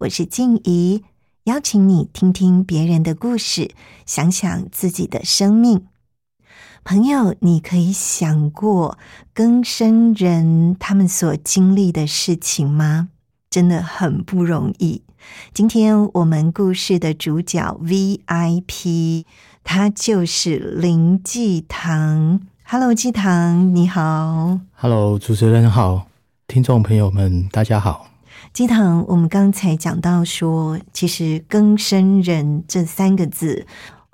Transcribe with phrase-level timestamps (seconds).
[0.00, 1.04] 我是静怡，
[1.44, 3.72] 邀请你听听别人的故事，
[4.06, 5.84] 想想自己的生命。
[6.82, 8.96] 朋友，你可以想过
[9.34, 13.10] 更生人他们所经历的事情吗？
[13.50, 15.02] 真的很不容易。
[15.52, 19.26] 今天我们故事的主角 VIP，
[19.62, 22.40] 他就是林继堂。
[22.64, 24.60] Hello，继堂，你好。
[24.76, 26.06] Hello，主持人好，
[26.46, 28.09] 听众朋友们，大家好。
[28.52, 33.64] 基堂，我们刚才讲到说，其实“更生人”这三个字，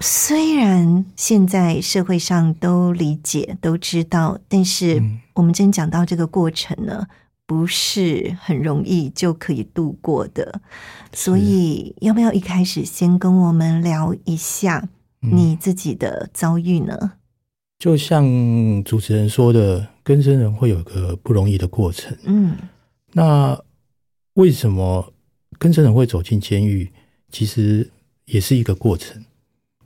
[0.00, 7.06] 虽然现在社会上都理解、都知道，但是我们真讲到这个过程呢，
[7.46, 10.60] 不是很容易就可以度过的。
[11.14, 14.86] 所以，要不要一开始先跟我们聊一下
[15.20, 17.12] 你自己的遭遇呢？
[17.78, 18.22] 就像
[18.84, 22.14] 主持人说的，更生人会有个不容易的过程。
[22.24, 22.54] 嗯，
[23.14, 23.58] 那。
[24.36, 25.12] 为什么
[25.58, 26.90] 跟生人会走进监狱？
[27.30, 27.90] 其实
[28.26, 29.22] 也是一个过程。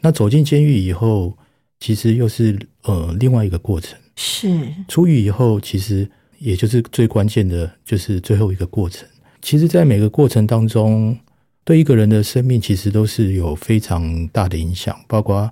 [0.00, 1.36] 那走进监狱以后，
[1.78, 3.98] 其实又是呃另外一个过程。
[4.16, 4.48] 是
[4.88, 6.08] 出狱以后，其实
[6.38, 9.08] 也就是最关键的，就是最后一个过程。
[9.40, 11.16] 其实，在每个过程当中，
[11.64, 15.50] 对一个人的生命，其实都是有非常大的影响，包括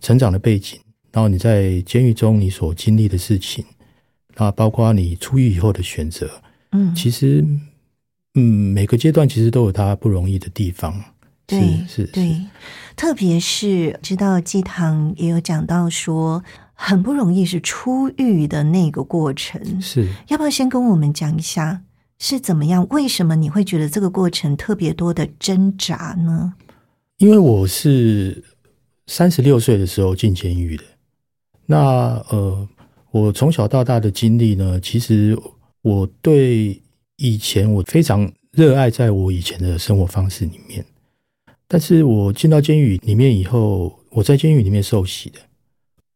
[0.00, 0.78] 成长的背景，
[1.12, 3.64] 然后你在监狱中你所经历的事情，
[4.36, 6.30] 那，包括你出狱以后的选择。
[6.70, 7.44] 嗯，其实。
[8.38, 10.94] 嗯，每个阶段其实都有它不容易的地方。
[11.44, 12.40] 对，是，对，
[12.94, 16.44] 特别是知道鸡汤也有讲到说，
[16.74, 19.80] 很不容易是出狱的那个过程。
[19.80, 21.82] 是要不要先跟我们讲一下
[22.18, 22.86] 是怎么样？
[22.90, 26.52] 为什么你会觉得这个过程特别多的挣扎呢？
[27.16, 28.44] 因为我是
[29.06, 30.84] 三十六岁的时候进监狱的。
[31.66, 32.68] 那呃，
[33.10, 35.36] 我从小到大的经历呢，其实
[35.82, 36.80] 我对。
[37.18, 40.84] 以前我非常热爱在我以前的生活方式里面，
[41.66, 45.38] 但是我进到监狱里面以后，我在监狱里面受洗的。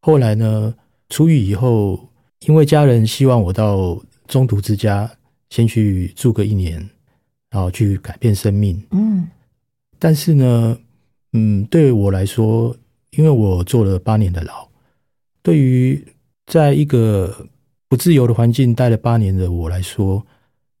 [0.01, 0.73] 后来呢，
[1.09, 2.09] 出狱以后，
[2.47, 5.11] 因为家人希望我到中途之家
[5.49, 6.89] 先去住个一年，
[7.51, 8.81] 然后去改变生命。
[8.91, 9.27] 嗯，
[9.99, 10.77] 但是呢，
[11.33, 12.73] 嗯，对我来说，
[13.11, 14.65] 因为我坐了八年的牢，
[15.41, 16.01] 对于
[16.45, 17.45] 在一个
[17.89, 20.25] 不自由的环境待了八年的我来说。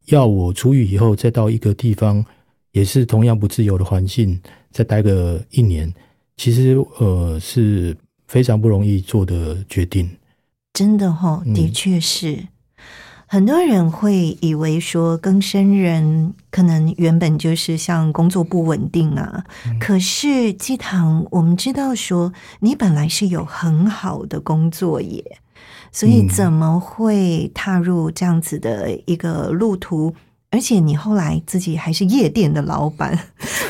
[0.05, 2.23] 要我出狱以后再到一个地方，
[2.71, 4.41] 也是同样不自由的环境，
[4.71, 5.93] 再待个一年，
[6.37, 7.95] 其实呃是
[8.27, 10.09] 非常不容易做的决定。
[10.73, 12.47] 真的哈，的确是
[13.27, 19.43] 很多人会以为说，更生人可能原本就是像工作不稳定啊。
[19.79, 25.37] 可是基堂，我们知道说，你本来是有很好的工作耶。
[25.91, 30.13] 所以怎么会踏入这样子的一个路途？
[30.49, 33.17] 而且你后来自己还是夜店的老板，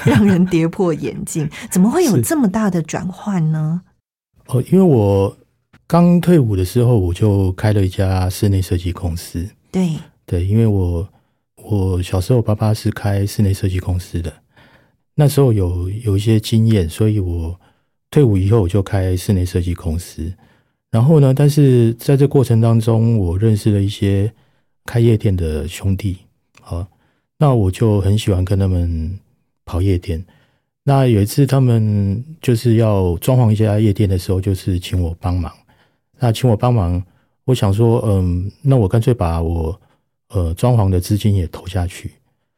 [0.06, 1.50] 让人跌破眼镜。
[1.72, 3.82] 怎么会有这么大的转换呢？
[4.48, 5.38] 哦，因为我
[5.88, 9.48] 刚退伍的时候，我就开了一家室内设计公司。
[9.72, 11.08] 对对，因为我
[11.56, 14.34] 我小时候爸爸是开室内设计公司的，
[15.16, 17.58] 那时候有有一些经验，所以我
[18.12, 20.34] 退伍以后我就开室内设计公司。
[20.94, 21.34] 然后呢？
[21.34, 24.32] 但是在这过程当中，我认识了一些
[24.86, 26.20] 开夜店的兄弟
[26.64, 26.88] 啊，
[27.40, 29.20] 那我就很喜欢跟他们
[29.66, 30.24] 跑夜店。
[30.84, 35.52] 那有一次他们就是要装潢一家夜店的时候，就是请我帮忙。
[36.20, 37.04] 那请我帮忙，
[37.46, 39.82] 我想说，嗯，那我干脆把我
[40.28, 42.12] 呃装潢的资金也投下去。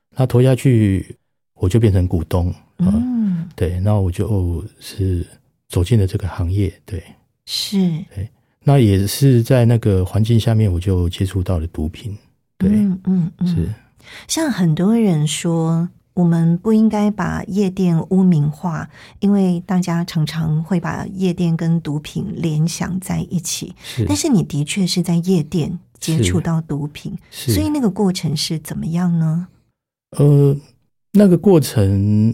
[0.09, 1.15] 那投下去，
[1.53, 2.53] 我就变成股东。
[2.79, 5.25] 嗯，对，那我就是
[5.69, 6.73] 走进了这个行业。
[6.85, 7.01] 对。
[7.45, 7.77] 是，
[8.13, 8.29] 对，
[8.63, 12.17] 那也是在那个环境下面，我就接触到了毒品。
[12.57, 13.69] 对，嗯嗯，是。
[14.27, 18.89] 像很多人说，我们不应该把夜店污名化，
[19.19, 23.75] 因为大家常常会把夜店跟毒品联想在一起。
[23.83, 29.47] 是但是你的确是在夜店接触到毒品，所以那个过程是怎么样呢？
[30.11, 30.55] 呃，
[31.11, 32.33] 那个过程，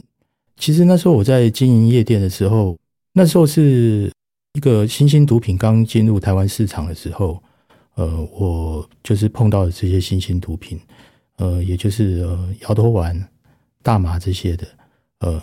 [0.57, 2.77] 其实那时候我在经营夜店的时候，
[3.13, 4.11] 那时候是
[4.53, 7.41] 一个新兴毒品刚进入台湾市场的时候，
[7.95, 10.79] 呃，我就是碰到了这些新兴毒品，
[11.37, 13.29] 呃，也就是呃摇头丸、
[13.81, 14.67] 大麻这些的，
[15.19, 15.41] 呃，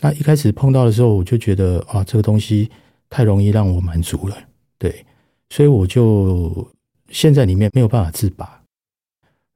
[0.00, 2.68] 那一开始碰到的时候，我就觉得啊，这个东西
[3.08, 4.36] 太容易让我满足了，
[4.76, 5.06] 对，
[5.50, 6.68] 所以我就
[7.10, 8.60] 陷在里面没有办法自拔，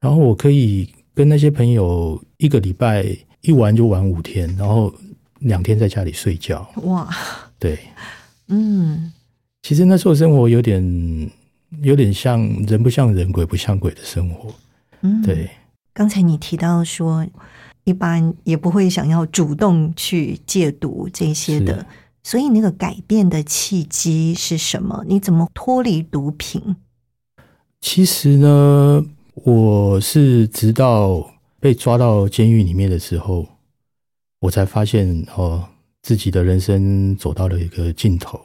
[0.01, 3.05] 然后我可以跟那些朋友一个礼拜
[3.41, 4.95] 一玩就玩五天，然后
[5.41, 6.69] 两天在家里睡觉。
[6.85, 7.09] 哇，
[7.59, 7.77] 对，
[8.55, 9.11] 嗯，
[9.63, 11.31] 其实那时候生活有点
[11.81, 14.55] 有点像人不像人，鬼不像鬼的生活。
[15.01, 15.51] 嗯，对，
[15.95, 17.27] 刚才你提到说，
[17.85, 21.87] 一般也不会想要主动去戒毒这些的，
[22.23, 25.03] 所以那个改变的契机是什么？
[25.09, 26.77] 你怎么脱离毒品？
[27.81, 29.03] 其实呢，
[29.35, 33.47] 我是直到被抓到监狱里面的时候，
[34.41, 35.69] 我才发现哦，
[36.03, 38.41] 自己的人生走到了一个尽头。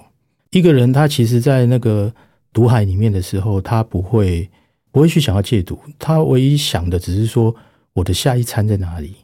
[0.51, 2.13] 一个人他其实，在那个
[2.54, 4.50] 毒海里面的时候，他不会
[4.92, 7.54] 不会去想要戒毒，他唯一想的只是说
[7.94, 9.15] 我的下一餐在哪里。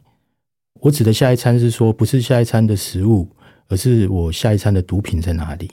[0.80, 3.26] 我指的下一餐是说，不是下一餐的食物，
[3.68, 5.70] 而是我下一餐的毒品在哪里。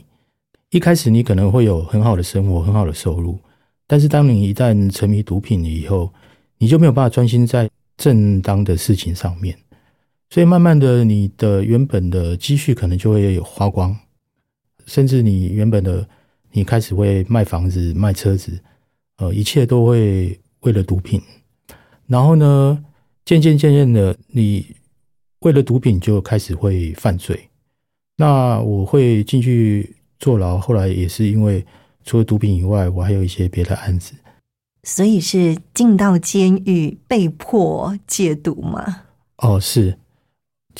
[0.70, 3.38] 一开始你可能会有很好的生活、很好的收入，
[3.86, 6.10] 但是当你一旦沉迷毒品以后，
[6.58, 9.58] 你就没有办法专心在正当的事情上面，
[10.32, 13.94] 所以慢慢的，你的原本的积蓄可能就会花光，
[14.86, 16.08] 甚至你原本的
[16.54, 18.58] 你开始会卖房子、卖车子，
[19.18, 21.22] 呃，一切都会为了毒品。
[22.08, 22.82] 然后呢，
[23.26, 24.66] 渐渐渐渐的，你
[25.40, 27.50] 为了毒品就开始会犯罪。
[28.16, 31.66] 那我会进去坐牢，后来也是因为
[32.06, 34.14] 除了毒品以外，我还有一些别的案子。
[34.84, 39.04] 所以是进到监狱被迫戒毒吗？
[39.38, 39.98] 哦，是，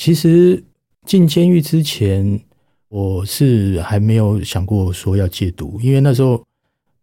[0.02, 0.60] 其实
[1.06, 2.40] 进监狱之前，
[2.88, 6.44] 我是还没有想过说要戒毒，因为那时候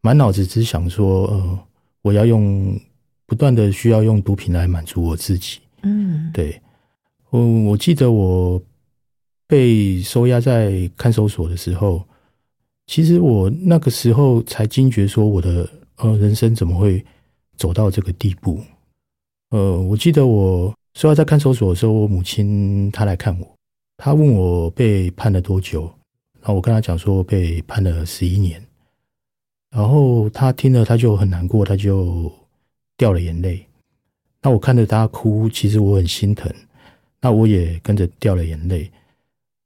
[0.01, 1.59] 满脑子只想说，呃，
[2.01, 2.77] 我要用
[3.25, 5.59] 不断的需要用毒品来满足我自己。
[5.83, 6.61] 嗯，对，
[7.31, 8.61] 嗯，我记得我
[9.47, 12.03] 被收押在看守所的时候，
[12.87, 17.01] 其实我那个时候才惊觉说我的呃人生怎么会
[17.55, 18.61] 走到这个地步。
[19.51, 23.55] 呃，我记得我收押在看守所的时候，我母亲她来看我，
[23.95, 25.83] 她问我被判了多久，
[26.41, 28.61] 然后我跟她讲说被判了十一年，
[29.71, 32.29] 然后她听了她就很难过，她就
[32.97, 33.65] 掉了眼泪。
[34.41, 36.53] 那我看着她哭，其实我很心疼，
[37.21, 38.91] 那我也跟着掉了眼泪。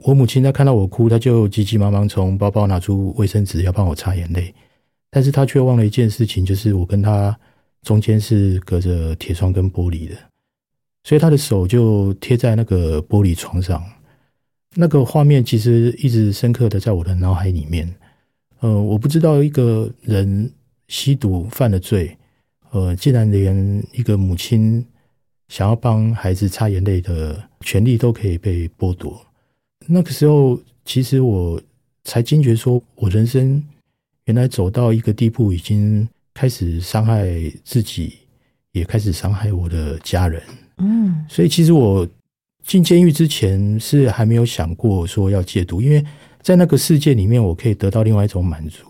[0.06, 4.54] 我母亲她看到我哭，她就急急忙忙从包包拿出卫生纸要帮我擦眼泪，
[5.10, 7.36] 但是她却忘了一件事情，就是我跟她
[7.82, 10.16] 中间是隔着铁窗跟玻璃的，
[11.04, 13.84] 所以他的手就贴在那个玻璃窗上。
[14.76, 17.94] 那个画面其实一直深刻的在我的脑海里面。
[18.60, 20.52] 呃，我不知道一个人
[20.88, 22.18] 吸毒犯了罪，
[22.72, 24.84] 呃，竟然连一个母亲
[25.50, 29.22] 想要帮孩子擦眼泪的权利都可以被剥夺。
[29.86, 31.62] 那个时候，其实我
[32.06, 33.62] 才惊觉，说我人生
[34.26, 37.28] 原来走到一个地步，已经开始伤害
[37.66, 38.14] 自己，
[38.72, 40.42] 也开始伤害我的家人。
[40.78, 42.08] 嗯，所以，其实我
[42.64, 46.04] 进监狱之前是还没有想过说要戒毒，因为
[46.42, 48.86] 在那个世界里面，我可以得到另外一种满足，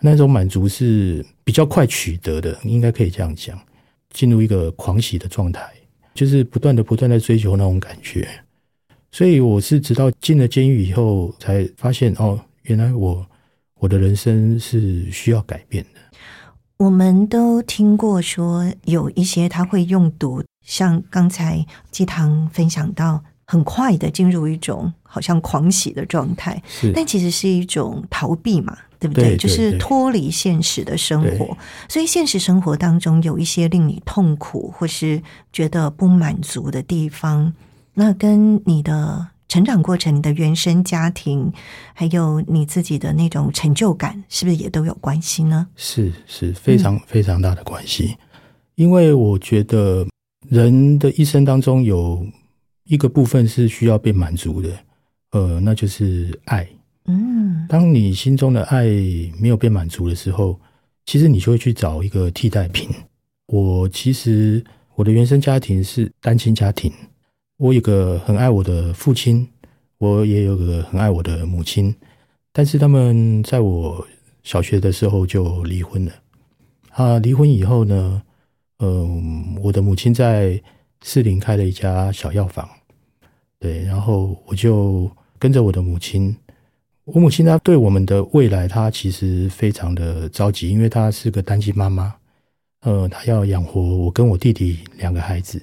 [0.00, 3.58] 那种满足是比较快取得的，应该可以这样讲，
[4.10, 5.62] 进入一个狂喜的状态，
[6.14, 8.28] 就是不断的、不断的追求那种感觉。
[9.10, 13.26] 所以我是直到进了监狱以后，才发现哦，原来我
[13.80, 16.00] 我的人生是需要改变的。
[16.78, 29.24] 我们都听过说有一些他会用毒，像刚才鸡汤分享到，很快的进入一种好像狂喜的状态，是，但其实是一种逃避嘛，对不对？
[29.24, 31.56] 对对就是对脱离现实的生活。
[31.88, 37.54] 所以现实生活当中有一些令你痛苦或是觉得不满足的地方，
[37.94, 41.52] 那跟你的成长过程、你的原生家庭，
[41.94, 45.68] 还有你自己的那种成就感，是不是也都有关系呢？
[45.76, 48.16] 是是非常非常大的关系，
[48.74, 50.04] 因为我觉得
[50.48, 52.26] 人的一生当中有
[52.84, 54.70] 一个部分是需要被满足的，
[55.30, 56.66] 呃，那就是爱。
[57.08, 58.84] 嗯当你心中的爱
[59.40, 60.58] 没有被满足的时候，
[61.04, 62.88] 其实你就会去找一个替代品。
[63.46, 64.62] 我其实
[64.94, 66.92] 我的原生家庭是单亲家庭，
[67.58, 69.46] 我有个很爱我的父亲，
[69.98, 71.94] 我也有个很爱我的母亲，
[72.52, 74.04] 但是他们在我
[74.42, 76.12] 小学的时候就离婚了。
[76.90, 78.22] 啊，离婚以后呢，
[78.78, 80.60] 嗯，我的母亲在
[81.02, 82.68] 士林开了一家小药房，
[83.58, 86.36] 对，然后我就跟着我的母亲。
[87.04, 92.14] 我母亲她对我们的未来，她其实非常的着急，因为她是个单亲妈妈，
[92.80, 95.62] 呃，她要养活我跟我弟弟两个孩子，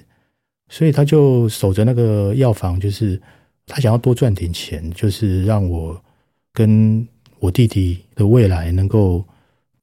[0.70, 3.20] 所以她就守着那个药房，就是
[3.66, 6.02] 她想要多赚点钱，就是让我
[6.52, 7.06] 跟
[7.38, 9.22] 我弟弟的未来能够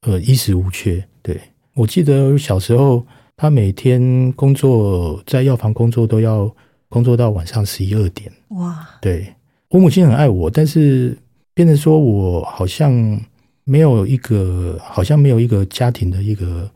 [0.01, 1.01] 呃衣食无缺。
[1.21, 1.39] 对
[1.75, 3.05] 我记得小时候，
[3.41, 6.55] 她每天工作在药房工作都要
[6.87, 8.31] 工作到晚上十一二点。
[8.49, 9.33] 哇，对
[9.69, 11.17] 我母亲很爱我，但是。
[11.53, 13.19] 变成说，我好像
[13.65, 16.67] 没有一个，好像没有一个家庭的一个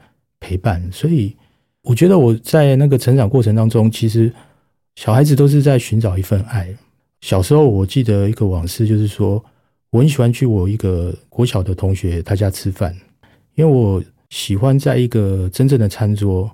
[0.42, 1.34] 陪伴，所以
[1.82, 4.32] 我觉得我在那个成长过程当中，其实
[4.96, 6.68] 小孩子都是在寻找一份爱。
[7.22, 9.44] 小时候我记得一个往事，就是说
[9.92, 12.94] 我很喜欢去我一个国小的同学他家吃饭，
[13.56, 16.52] 因为我喜欢在一个真正的餐桌，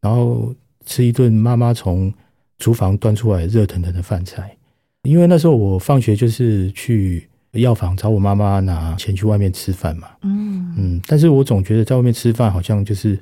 [0.00, 2.12] 然后吃一顿妈妈从
[2.58, 4.56] 厨房端出来热腾腾的饭菜。
[5.02, 7.28] 因为那时候我放学就是去。
[7.52, 13.18] 药房找我妈妈拿钱去外面吃饭嘛，嗯嗯，但是我总觉得在外面吃饭好像就是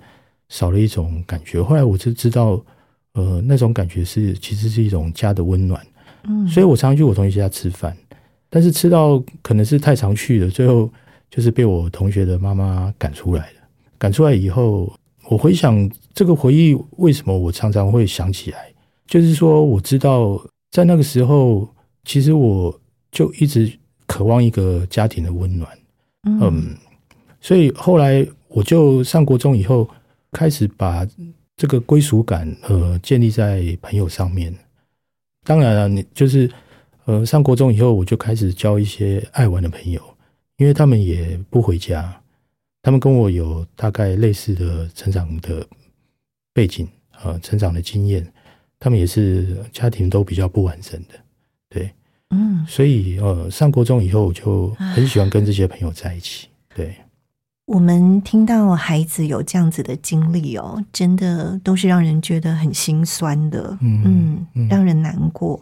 [0.48, 1.62] 少了一种感觉。
[1.62, 2.60] 后来我就知道，
[3.14, 5.80] 呃，那种感觉是其实是一种家的温暖，
[6.24, 7.96] 嗯，所以我常常去我同学家吃饭，
[8.50, 10.90] 但是吃到可能是太常去了，最后
[11.30, 13.58] 就是被我同学的妈妈赶出来了。
[13.96, 14.92] 赶出来以后，
[15.28, 18.72] 我回想这个回忆，为什么我常常会想起来？
[19.06, 20.40] 就是说，我知道
[20.70, 21.68] 在那个时候，
[22.04, 22.80] 其实我
[23.10, 23.72] 就一直。
[24.08, 25.68] 渴望一个家庭的温暖，
[26.22, 26.76] 嗯，
[27.40, 29.86] 所以后来我就上国中以后，
[30.30, 31.04] 开始把
[31.56, 34.54] 这个归属感呃建立在朋友上面。
[35.42, 36.48] 当然了，你就是
[37.06, 40.00] 呃上国中以后，我就开始交一些爱玩的朋友，
[40.56, 42.22] 因为他们也不回家，
[42.86, 45.66] 他们跟我有大概类似的成长的
[46.54, 46.88] 背景
[47.24, 48.24] 呃，成长的经验，
[48.78, 51.14] 他们也是家庭都比较不完整的，
[51.68, 51.90] 对。
[52.30, 56.46] 嗯，所以呃，上国中以后，我就很喜欢跟这些朋友在一起。
[56.76, 56.94] 对，
[57.64, 65.60] 我们听到孩子有这样子的经历哦，真的都是让人觉得很心酸的，嗯，让人难过。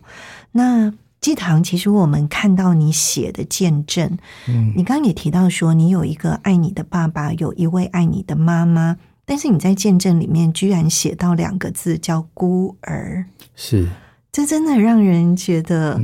[0.52, 0.92] 那
[1.24, 13.88] 季堂，其实我们看到你写的见证，嗯，你刚刚也提到说，你有一个爱你的爸爸，有一位爱你的妈妈，但是你在见证里面居然写到两个字叫孤儿，是，
[14.30, 15.98] 这真的让人觉得。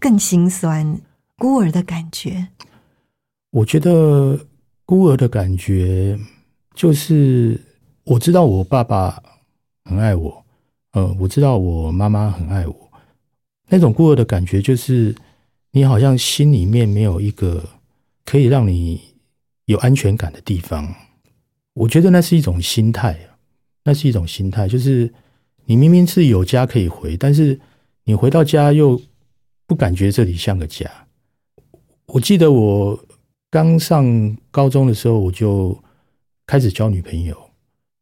[0.00, 1.00] 更心酸，
[1.36, 2.46] 孤儿的感觉。
[3.50, 4.38] 我觉得
[4.84, 6.16] 孤儿的感觉
[6.72, 7.60] 就是
[8.04, 9.20] 我知道我爸爸
[9.84, 10.44] 很爱我，
[10.92, 12.87] 呃，我知道我妈妈很爱我。
[13.68, 15.14] 那种孤儿的感觉就是
[15.70, 17.62] 你好像心里面没有一个
[18.24, 19.00] 可以让你
[19.66, 20.94] 有安全感的地方。
[21.74, 23.18] 我觉得那是一种心态，
[23.84, 25.12] 那是一种心态，就是
[25.66, 27.60] 你明明是有家可以回，但是
[28.04, 29.00] 你回到家又。
[29.68, 30.90] 不感觉这里像个家。
[32.06, 32.98] 我记得我
[33.50, 35.78] 刚上高中的时候，我就
[36.46, 37.36] 开始交女朋友。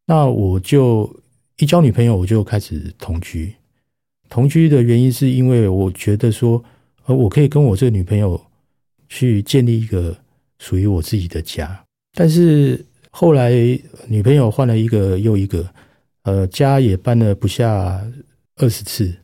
[0.06, 1.12] 那我就
[1.56, 3.52] 一交女朋友，我就开始同居。
[4.28, 6.62] 同居的原因是因为我觉得说，
[7.04, 8.40] 呃，我可以跟我这个女朋友
[9.08, 10.16] 去建立一个
[10.58, 11.84] 属于我自己的家。
[12.12, 13.52] 但是后来
[14.08, 15.68] 女朋友换了一个又一个，
[16.22, 18.00] 呃，家也搬了不下
[18.56, 19.14] 二十次，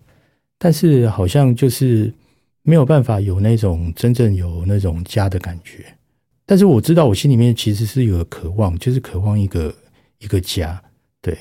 [0.58, 2.12] 但是好像就是。
[2.64, 5.84] 没有办法有那种真正有那种家的感觉，
[6.46, 9.74] 但是我知道我心里面其实是有渴望，就是渴望一个
[10.20, 10.80] 一个家，
[11.20, 11.36] 对。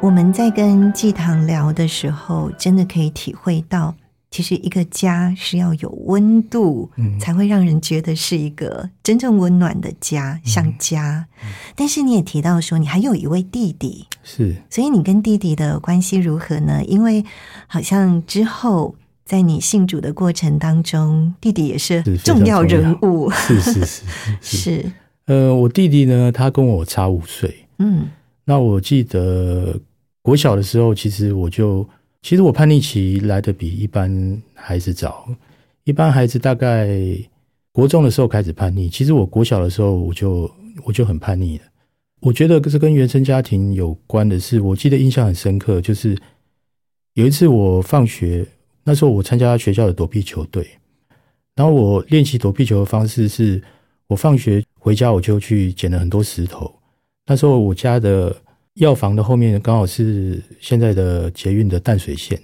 [0.00, 3.92] 我们在跟季堂聊的时候，真的可以体会到，
[4.30, 11.26] 其实一个家是要有温度，嗯才会让人觉得是一个真正温暖的家，像家。
[11.74, 16.82] 但是你也提到说，你还有一位弟弟，是所以你跟弟弟的关系如何呢？
[16.84, 17.24] 因为
[17.66, 24.06] 好像之后在你信主的过程当中，弟弟也是重要人物，是是是是
[24.40, 24.56] 是。
[24.56, 24.92] 是
[25.26, 27.66] 呃，我弟弟呢，他跟我差五岁。
[27.78, 28.08] 嗯
[28.44, 29.78] 那我记得
[30.28, 31.88] 国小的时候，其实我就
[32.20, 35.26] 其实我叛逆期来的比一般孩子早。
[35.84, 36.86] 一般孩子大概
[37.72, 40.50] 国中的时候开始叛逆，其实我国小的时候我就
[40.84, 41.64] 我就很叛逆了。
[42.20, 46.14] 我觉得这跟原生家庭有关的是，我记得印象很深刻，就是
[47.14, 48.46] 有一次我放学，
[48.84, 50.68] 那时候我参加学校的躲避球队，
[51.54, 53.62] 然后我练习躲避球的方式是，
[54.08, 56.70] 我放学回家我就去捡了很多石头。
[57.24, 58.36] 那时候我家的
[58.78, 62.40] 药房的后面刚好是现在的捷运的淡水线，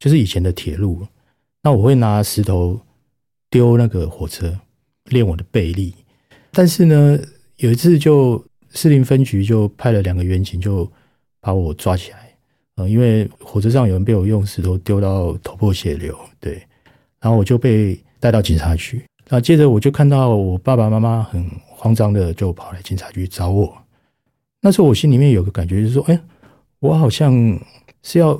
[0.00, 1.06] 就是以前的铁路。
[1.62, 2.78] 那我会拿石头
[3.50, 4.52] 丢那个火车，
[5.04, 5.94] 练我的背力。
[6.50, 7.18] 但是呢，
[7.58, 10.90] 有一次就士林分局就派了两个员警，就
[11.40, 12.34] 把我抓起来。
[12.74, 16.54] 呃，因为火车上有人被我用石头丢到头破血流，对，
[17.20, 19.00] 然后我就被带到警察局。
[19.28, 23.72] 那接着我就看到我爸爸妈妈很慌张的就跑来警察局找我。
[24.66, 26.20] 那时候我心里面有个感觉，就是说，哎，
[26.80, 27.32] 我好像
[28.02, 28.36] 是要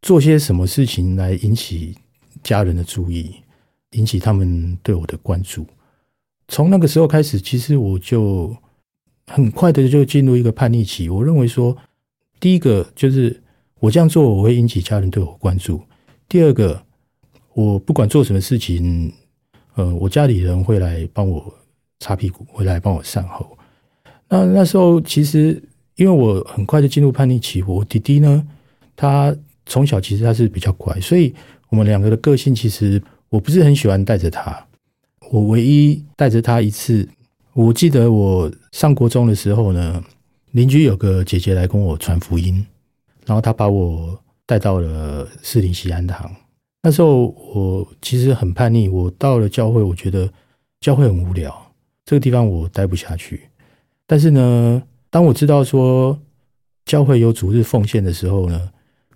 [0.00, 1.94] 做些什么事情来引起
[2.42, 3.34] 家人的注意，
[3.90, 5.66] 引起他们对我的关注。
[6.48, 8.56] 从那个时候开始，其实我就
[9.26, 11.10] 很快的就进入一个叛逆期。
[11.10, 11.76] 我认为说，
[12.40, 13.38] 第一个就是
[13.78, 15.76] 我这样做，我会引起家人对我关注；
[16.30, 16.82] 第二个，
[17.52, 19.12] 我不管做什么事情，
[19.74, 21.54] 呃，我家里人会来帮我
[22.00, 23.57] 擦屁股，会来帮我善后。
[24.28, 25.62] 那那时候其实
[25.96, 28.46] 因为我很快就进入叛逆期，我弟弟呢，
[28.94, 29.34] 他
[29.66, 31.34] 从小其实他是比较乖，所以
[31.70, 34.66] 我们两个的个性其实我不是很喜欢带着他。
[35.30, 37.06] 我唯一带着他一次，
[37.52, 40.02] 我记得我上国中的时候呢，
[40.52, 42.64] 邻居有个姐姐来跟我传福音，
[43.26, 46.34] 然后她把我带到了士林西安堂。
[46.82, 50.32] 那时候我其实很叛逆，我到了教会，我觉得
[50.80, 51.72] 教会很无聊，
[52.06, 53.47] 这个地方我待不下去。
[54.08, 56.18] 但是呢，当我知道说
[56.86, 58.72] 教会有主日奉献的时候呢，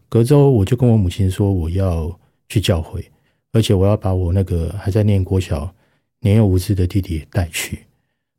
[0.09, 2.17] 隔周我就跟我母亲说我要
[2.51, 3.05] 去教会，
[3.53, 5.75] 而且我要把我那个还在念国小、
[6.21, 7.87] 年幼无知的弟弟带去。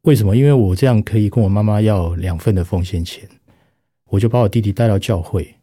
[0.03, 0.37] 为什么？
[0.37, 3.27] 因为我这样可以跟我妈妈要两份的奉献钱。
[4.09, 5.55] 我就把我弟弟带到教会，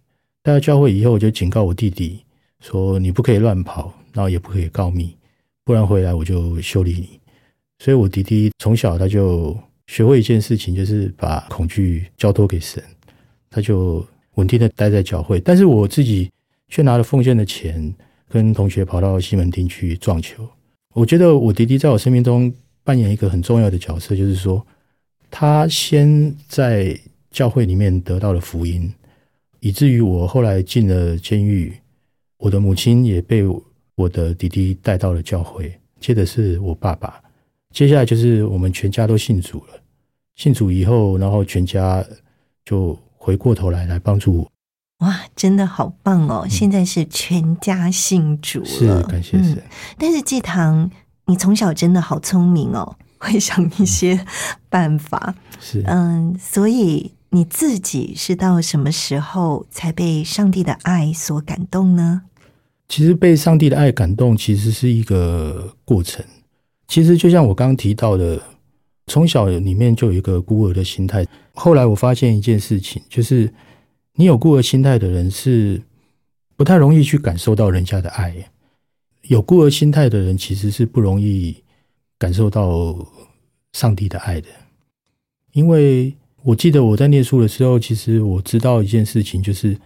[0.42, 2.24] 带到教会以后，我就警告我弟弟
[2.58, 5.16] 说：“你不可以乱跑，然后也不可以告密，
[5.64, 7.20] 不然回来我就修理你。”
[7.78, 9.56] 所以，我弟弟从小他就
[9.90, 12.80] 学会一件事情，就是把恐惧交托给神，
[13.50, 15.40] 他就稳定的待在教会。
[15.40, 16.30] 但是我自己
[16.68, 17.92] 却拿了奉献的钱，
[18.28, 20.48] 跟同学跑到西门町去撞球。
[20.94, 24.64] 我觉得我弟弟在我生命中扮演一个很重要的角色，就是说，
[25.28, 26.96] 他先在
[27.32, 28.94] 教会里面得到了福音，
[29.58, 31.74] 以至于我后来进了监狱，
[32.38, 33.42] 我的母亲也被
[33.96, 37.20] 我的弟弟带到了教会，接着是我爸爸。
[37.72, 39.79] 接下来就是我们全家都信主了。
[40.40, 42.02] 信主以后，然后全家
[42.64, 44.50] 就回过头来来帮助我。
[45.00, 46.46] 哇，真的好棒哦！
[46.48, 49.56] 现在是全家信主了，是感谢神。
[49.56, 49.62] 嗯
[49.98, 50.90] 但是季堂，
[51.26, 54.24] 你从小真的好聪明哦， 会想一些
[54.70, 55.34] 办法。
[55.60, 62.22] 是，嗯，所以你自己是到什么时候才被上帝的爱所感动呢？
[62.88, 66.24] 其实被上帝的爱感动，其实是一个过程。
[66.88, 68.40] 其实就像我刚刚提到的，
[69.10, 71.26] 从小里面就有一个孤儿的心态。
[71.52, 73.52] 后来我发现一件事情，就是
[74.14, 75.82] 你有孤儿心态的人是
[76.54, 78.32] 不太容易去感受到人家的爱。
[79.22, 81.56] 有孤儿心态的人其实是不容易
[82.18, 83.04] 感受到
[83.72, 84.46] 上帝的爱的。
[85.54, 89.76] 因为我记得我在念书的时候，其实我知道一件事情，就是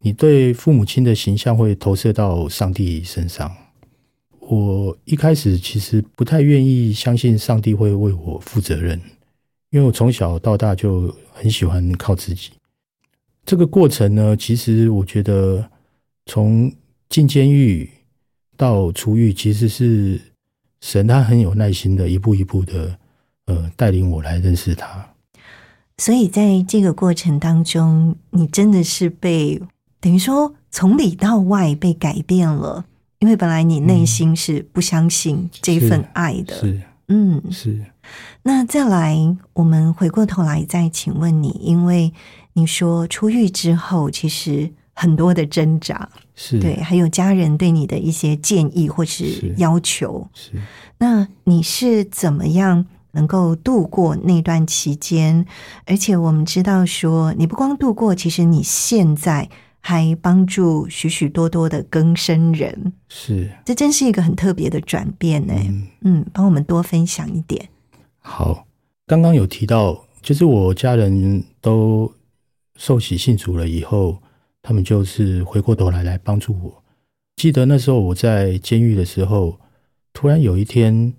[0.00, 3.50] 你对父母亲的形象会投射到上帝身上。
[4.50, 8.98] 我一开始其实不太愿意相信上帝会为我负责任，
[9.70, 12.52] 因为我从小到大就很喜欢靠自己。
[13.44, 15.70] 这个过程呢，其实我觉得
[16.24, 16.72] 从
[17.10, 17.90] 进监狱
[18.56, 20.18] 到出狱，其实是
[20.80, 22.98] 神他很有耐心的一步一步的
[23.44, 25.06] 呃带领我来认识他。
[25.98, 29.60] 所以在这个过程当中，你真的是被
[30.00, 32.86] 等于说从里到外被改变了，
[33.20, 37.84] 因为本来你内心是不相信这份爱的，是嗯，是。
[38.42, 42.12] 那再来，我们回过头来再请问你，因为
[42.52, 50.52] 你说出狱之后，其实很多的挣扎，是，对，还有家人对你的一些建议或是是要求，是。
[50.98, 55.44] 那你是怎么样能够度过那段期间？
[55.86, 59.48] 而且我们知道说，你不光度过，其实你现在
[59.80, 65.54] 还帮助许许多多的更生人，是，这真是一个很特别的转变呢。
[65.56, 67.68] 嗯，嗯，帮我们多分享一点。
[68.18, 68.66] 好，
[69.06, 72.12] 刚刚有提到，就是我家人都
[72.76, 74.18] 受洗信主了以后，
[74.60, 76.82] 他们就是回过头来来帮助我。
[77.36, 79.58] 记得那时候我在监狱的时候，
[80.12, 81.14] 突然有一天，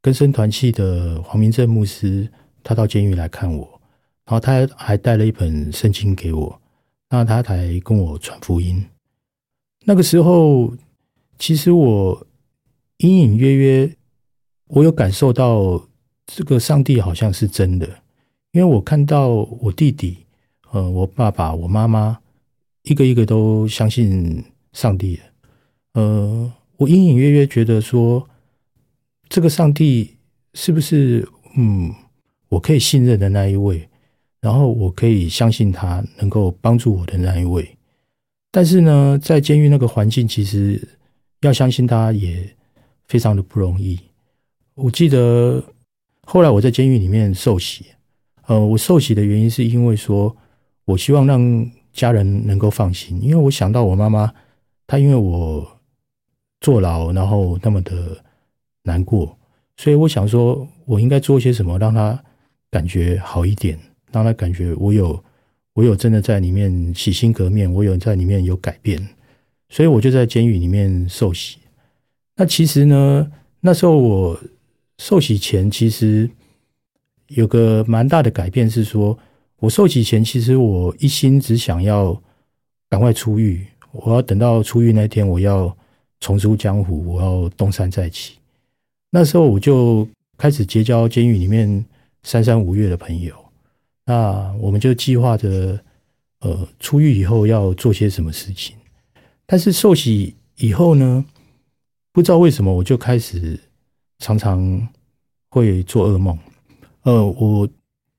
[0.00, 2.30] 根生团契的黄明正牧师，
[2.62, 3.80] 他到监狱来看我，
[4.24, 6.60] 然后他还带了一本圣经给我，
[7.10, 8.84] 那他才跟我传福音。
[9.84, 10.74] 那个时候，
[11.38, 12.26] 其实我
[12.98, 13.96] 隐隐约约，
[14.66, 15.88] 我有感受到
[16.26, 17.86] 这个上帝好像是真的，
[18.52, 20.18] 因为我看到我弟弟，
[20.70, 22.18] 呃，我爸爸、我妈妈，
[22.82, 25.22] 一个一个都相信上帝了。
[25.94, 28.28] 呃，我隐隐约约觉得说，
[29.28, 30.16] 这个上帝
[30.52, 31.94] 是不是嗯，
[32.50, 33.87] 我可以信任的那一位，
[34.40, 37.68] 然后我可以相信他能够帮助我的那一位。
[38.50, 40.80] 但是呢，在监狱那个环境，其实
[41.42, 42.48] 要相信他也
[43.06, 43.98] 非常的不容易。
[44.74, 45.62] 我记得
[46.22, 47.86] 后来我在监狱里面受洗，
[48.46, 50.34] 呃，我受洗的原因是因为说
[50.84, 54.32] 我希望让家人能够放心，因为我想到我妈妈，
[54.86, 55.66] 她因为我
[56.60, 58.16] 坐牢，然后那么的
[58.84, 59.36] 难过，
[59.76, 62.22] 所以我想说我应该做些什么，让她
[62.70, 63.78] 感觉好一点，
[64.12, 65.22] 让他感觉我有
[65.74, 69.08] 我有真的在里面洗心革面，我有在里面有改变，
[69.68, 71.58] 所以我就在监狱里面受洗。
[72.36, 74.40] 那其实呢，那时候我
[74.98, 76.28] 受洗前，其实
[77.28, 79.18] 有个蛮大的改变，是说
[79.58, 82.20] 我受洗前，其实我一心只想要
[82.88, 85.76] 赶快出狱，我要等到出狱那天，我要
[86.20, 88.34] 重出江湖，我要东山再起。
[89.10, 91.84] 那时候我就开始结交监狱里面
[92.22, 93.34] 三山五岳的朋友，
[94.08, 95.78] 那我们就计划着，
[96.40, 98.74] 呃，出狱以后要做些什么事情。
[99.44, 101.22] 但是受洗以后呢，
[102.10, 103.60] 不知道为什么我就开始
[104.18, 104.88] 常常
[105.50, 106.38] 会做噩梦。
[107.02, 107.68] 呃，我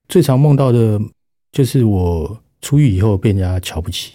[0.07, 1.01] 最常梦到的
[1.51, 4.13] 就是我出狱以后被人家瞧不起，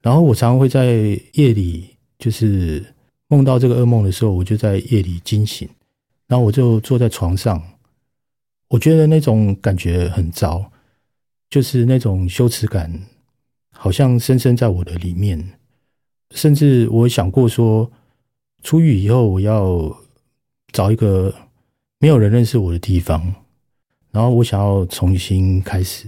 [0.00, 2.82] 然后我常常会在夜里就是
[3.28, 5.68] 梦到这个噩梦的时候，我就在夜里惊醒，
[6.26, 7.62] 然后我就坐在床上，
[8.68, 10.71] 我觉得那种感觉很糟，
[11.52, 12.90] 就是那种羞耻感，
[13.72, 15.50] 好像深深在我的里面，
[16.30, 17.92] 甚至我想过说，
[18.62, 19.94] 出狱以后我要
[20.72, 21.34] 找一个
[21.98, 23.34] 没有人认识我的地方，
[24.12, 26.06] 然后我想要重新开始，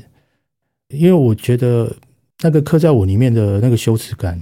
[0.88, 1.94] 因为我觉得
[2.40, 4.40] 那个刻在我里面的那个羞耻感，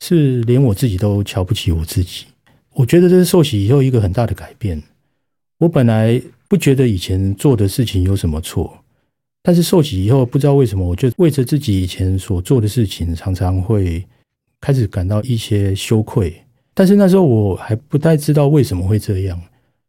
[0.00, 2.26] 是连我自己都瞧不起我自己。
[2.72, 4.82] 我觉得这是受洗以后一个很大的改变。
[5.58, 8.81] 我本来不觉得以前做的事情有什么错，
[9.42, 14.04] 但是受洗以后，不知道为什么，我就为着自己以前所做的事情，常常会
[14.60, 16.34] 开始感到一些羞愧。
[16.74, 19.40] 但是那时候我还不太知道为什么会这样，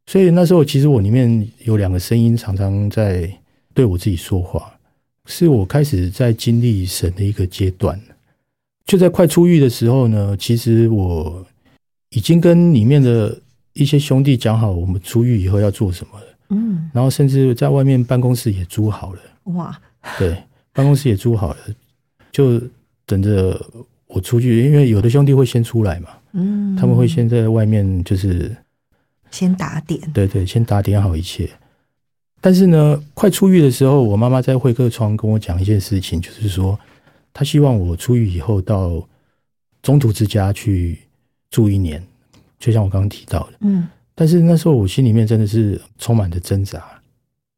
[0.08, 3.32] 所以那时候其实我里面有两个声音常常在
[3.74, 4.74] 对我自己说话，
[5.26, 8.00] 是我开始在经历神的一个阶段。
[8.86, 11.46] 就在快出狱的时候呢，其实我
[12.10, 13.40] 已经跟里面的
[13.72, 16.26] 一些兄弟讲好，我们出狱以后要做什么了。
[16.50, 19.80] 嗯，然后甚至在外面办公室也租好了，哇，
[20.18, 20.38] 对，
[20.72, 21.58] 办公室也租好了，
[22.32, 22.62] 就
[23.06, 23.60] 等着
[24.08, 24.66] 我出去。
[24.66, 28.56] 因为有的兄弟会先出来嘛，嗯，他们会先在外面，就是
[29.32, 31.50] 先打点，对对，先打点好一切。
[32.40, 36.80] 但是呢，快出狱的时候，我妈妈在会客窗跟我讲一件事情，就是说，
[37.34, 39.08] 她希望我出狱以后到
[39.82, 41.00] 中途之家去
[41.50, 42.02] 住一年，
[42.60, 43.54] 就像我刚刚提到的。
[43.62, 46.84] 嗯但是那时候我心里面真的是充满着挣扎，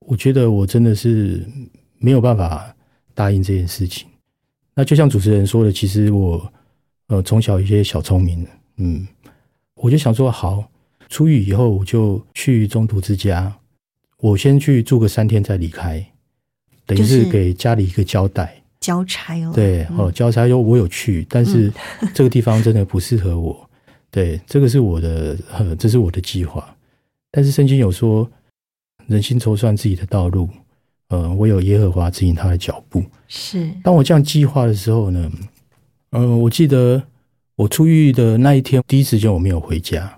[0.05, 1.45] 我觉得我真的是
[1.97, 2.73] 没有办法
[3.13, 4.07] 答应这件事情。
[4.73, 6.51] 那就像主持人说的，其实我
[7.07, 8.45] 呃从小一些小聪明，
[8.77, 9.07] 嗯，
[9.75, 10.69] 我就想说好，
[11.09, 13.53] 出狱以后我就去中途之家，
[14.17, 16.05] 我先去住个三天再离开，
[16.85, 18.61] 等于是是给家里一个交代。
[18.81, 21.73] 交差哦，对，哦，交差说我有去，但是
[22.13, 23.67] 这个地方真的不适合我。
[24.11, 26.75] 对，这个是我的，呃，这是我的计划。
[27.31, 28.29] 但是圣经有说，
[29.07, 30.49] 人心筹算自己的道路，
[31.09, 33.03] 呃，唯有耶和华指引他的脚步。
[33.27, 35.31] 是，当我这样计划的时候呢，
[36.11, 37.01] 呃，我记得
[37.55, 40.17] 我出狱的那一天，第一时间我没有回家，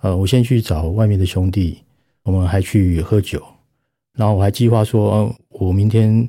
[0.00, 1.78] 呃，我先去找外面的兄弟，
[2.22, 3.42] 我们还去喝酒，
[4.14, 6.28] 然后我还计划说，嗯，我明天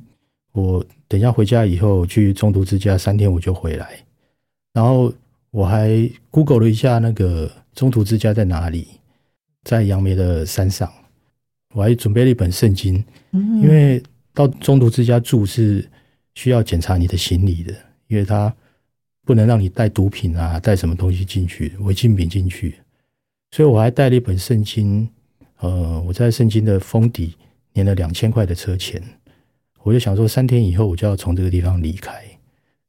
[0.54, 3.90] 我等一下回家以后去中途之家三天我就回来，
[4.74, 5.12] 然后
[5.52, 8.88] 我还 Google 了一下那个中途之家在哪里，
[9.64, 10.92] 在杨梅的山上，
[11.74, 13.62] 我还准备了一本圣经，嗯。
[13.62, 14.02] 因为
[14.34, 15.88] 到中途之家住是
[16.36, 17.74] 需要检查你的行李的，
[18.08, 18.54] 因为他
[19.24, 22.76] 不能让你带毒品啊，带什么东西进去，违禁品进去，
[23.52, 25.08] 所以我还带了一本圣经，
[25.60, 27.36] 呃，我在圣经的封底
[27.74, 29.02] 粘了两千块的车钱，
[29.84, 32.24] 我就想说三天以后我就要从这个地方离开，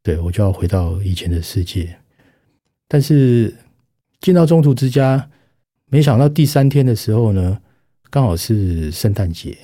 [0.02, 1.96] 对我就要回到以前的世界，
[2.88, 3.54] 但是
[4.20, 5.28] 进到中途之家，
[5.86, 7.60] 没想到第三天的时候呢，
[8.12, 9.56] 刚好是圣诞节。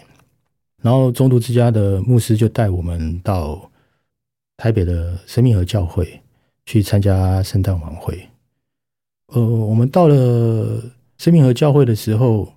[0.81, 3.71] 然后中途之家的牧师就带我们到
[4.57, 6.19] 台北的生命河教会
[6.65, 8.27] 去参加圣诞晚会。
[9.27, 10.83] 呃，我们到了
[11.19, 12.51] 生命河教会的时候，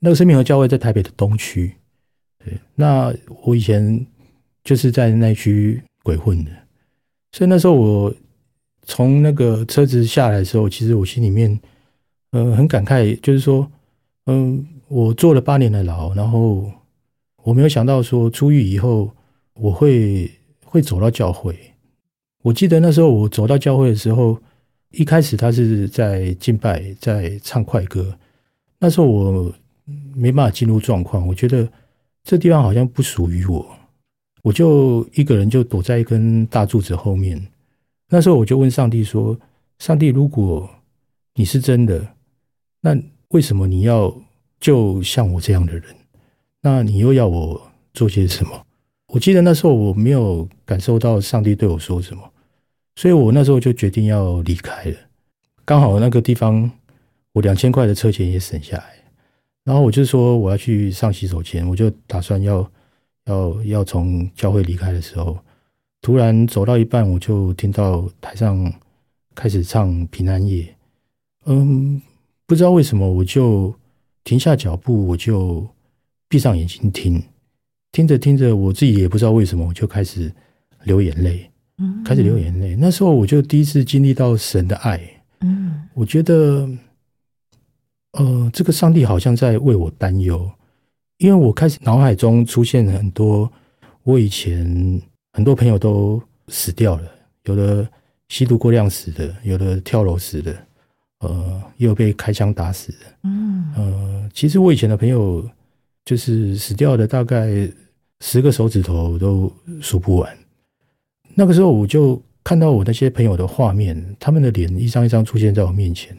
[0.00, 1.72] 那个生命河教会在台北的东区。
[2.44, 4.04] 对，那我以前
[4.64, 6.50] 就是在那区鬼混的，
[7.30, 8.12] 所以那时候我
[8.82, 11.60] 从那个车子下来的时候，其实我心里面
[12.32, 13.70] 呃很感慨，就是说，
[14.26, 16.70] 嗯，我坐了八年的牢，然后。
[17.44, 19.10] 我没有想到说出狱以后
[19.54, 20.30] 我会
[20.64, 21.56] 会走到教会。
[22.42, 24.38] 我记得那时候我走到教会的时候，
[24.90, 28.14] 一开始他是在敬拜，在唱快歌。
[28.78, 29.50] 那时候我
[30.14, 31.66] 没办法进入状况，我觉得
[32.22, 33.66] 这地方好像不属于我，
[34.42, 37.42] 我就一个人就躲在一根大柱子后面。
[38.10, 39.38] 那时候我就问上帝说
[39.78, 40.68] ：“上帝，如果
[41.34, 42.06] 你是真的，
[42.82, 42.94] 那
[43.28, 44.14] 为什么你要
[44.60, 45.84] 就像我这样的人？”
[46.60, 48.64] 那你又要我做些什么？
[49.08, 52.22] 我记得那时候我没有感受到上帝对我说什么，
[52.96, 54.96] 所以我那时候就决定要离开了。
[55.64, 56.70] 刚好那个地方，
[57.32, 58.84] 我两千块的车钱也省下来。
[59.64, 62.70] 然后我就说我要去上洗手间，我就打算要
[63.26, 65.38] 要要从教会离开的时候，
[66.02, 68.72] 突然走到一半，我就听到台上
[69.34, 70.74] 开始唱平安夜。
[71.44, 72.00] 嗯，
[72.46, 73.74] 不知道为什么，我就
[74.28, 75.66] 停下脚步，我就。
[76.30, 77.22] 闭上眼睛听，
[77.90, 80.30] 听着听着，我自己也不知道为什么，我就开始
[80.84, 82.04] 流眼泪，嗯。
[82.04, 82.76] 开始流眼泪。
[82.76, 85.00] 那时候我就第一次经历到神的爱，
[85.40, 85.88] 嗯。
[85.94, 86.68] 我觉得，
[88.12, 90.46] 呃，这个上帝好像在为我担忧，
[91.16, 93.50] 因为我开始脑海中出现很多
[94.02, 95.00] 我以前
[95.32, 97.10] 很多朋友都死掉了，
[97.44, 97.88] 有的
[98.28, 100.54] 吸毒过量死的，有的跳楼死的，
[101.20, 105.48] 呃，也有被开枪打死的，嗯呃，其实我以前的朋友。
[106.04, 107.70] 就是死掉的，大概
[108.20, 109.52] 十个手指头都
[109.82, 110.38] 数不完。
[111.34, 116.16] 那个时候，我就看到我那些朋友的画面，他们的脸一张一张出现在我面前。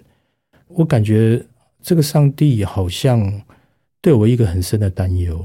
[0.67, 1.43] 我感觉
[1.81, 3.41] 这个上帝好像
[3.99, 5.43] 对我一个很深的担忧，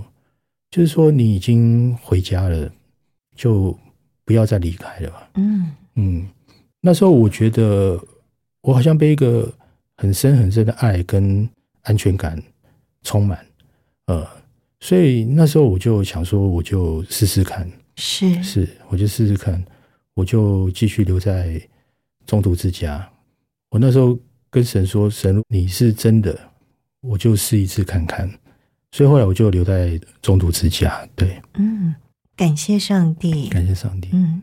[0.71, 2.71] 就是说你已经回家了，
[3.35, 3.75] 就
[4.27, 5.31] 不要再离开了吧。
[5.37, 6.29] 嗯嗯，
[6.83, 7.99] 那时候我觉得
[8.65, 9.53] 我好像被一个
[9.99, 11.47] 很深很深的爱跟
[11.83, 12.43] 安全感
[13.03, 13.39] 充满。
[14.07, 14.27] 呃，
[14.81, 19.63] 所以那时候我就想说，我就试试看，是是，我就试试看，
[20.15, 21.61] 我就继续留在
[22.25, 23.07] 中途之家。
[23.69, 26.39] 我那时候跟神说：“神，你是真的，
[27.03, 28.27] 我就试一次看看。”
[28.93, 31.07] 所以后来我就留在中途之家。
[31.15, 31.95] 对，嗯，
[32.35, 34.09] 感谢上帝，感谢上帝。
[34.15, 34.43] 嗯。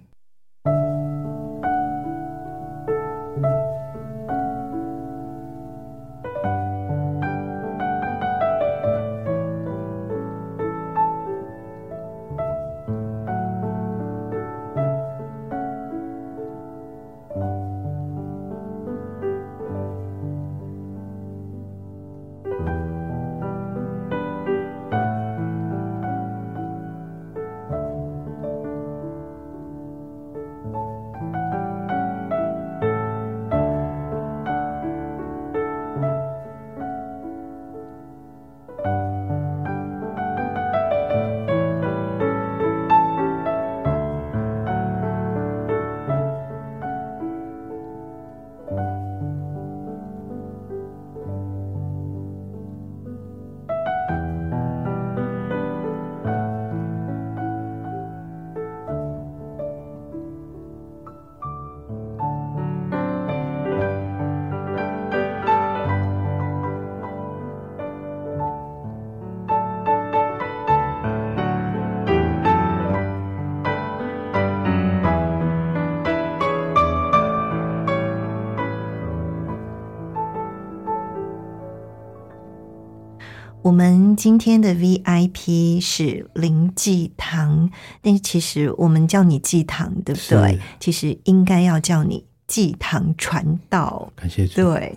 [84.22, 87.72] 今天的 VIP 是林继堂，
[88.04, 90.60] 但是其实我们叫你继堂，对不对？
[90.80, 94.14] 其实应该要叫你继堂传道。
[94.16, 94.62] 感谢主。
[94.62, 94.96] 对，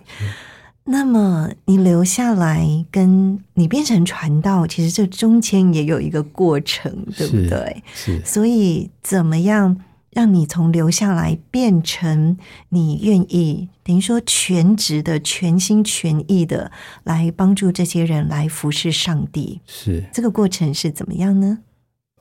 [0.83, 7.83] 那么你留下来，跟你变成传道，其实这中间也有一个过程，对不是对？
[7.95, 9.75] 是所以怎么样
[10.15, 12.37] 让你从留下来变成
[12.69, 16.71] 你愿意，等于说全职的、全心全意的
[17.03, 19.59] 来帮助这些人来服侍上帝？
[19.67, 21.59] 是，这个过程是怎么样呢？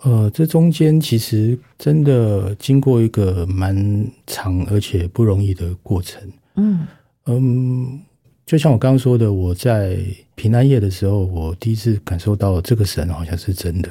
[0.03, 6.21] 呃，这中间其实真的经过一个蛮长而且不容易的过程。
[6.57, 6.87] 嗯
[7.27, 8.01] 嗯，
[8.45, 9.97] 就像我刚刚说的，我在
[10.35, 13.89] 平安夜的时候，我第一次感受到这个神好像是真的，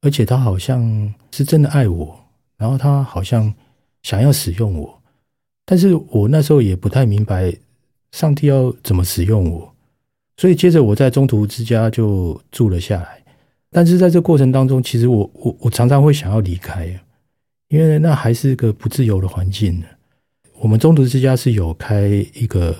[0.00, 2.18] 而且他好像是真的爱我，
[2.64, 3.52] 然后他好像
[4.02, 4.98] 想要使用我，
[5.66, 7.54] 但是我那时候也不太明白
[8.10, 9.70] 上帝要怎么使用我，
[10.38, 13.22] 所以接着我在中途之家就住了下来。
[13.70, 16.86] 但是在这过程当中，其实我我我常常会想要离开，
[17.68, 19.84] 因为那还是个不自由的环境。
[20.58, 22.74] 我们中途之家是有开一个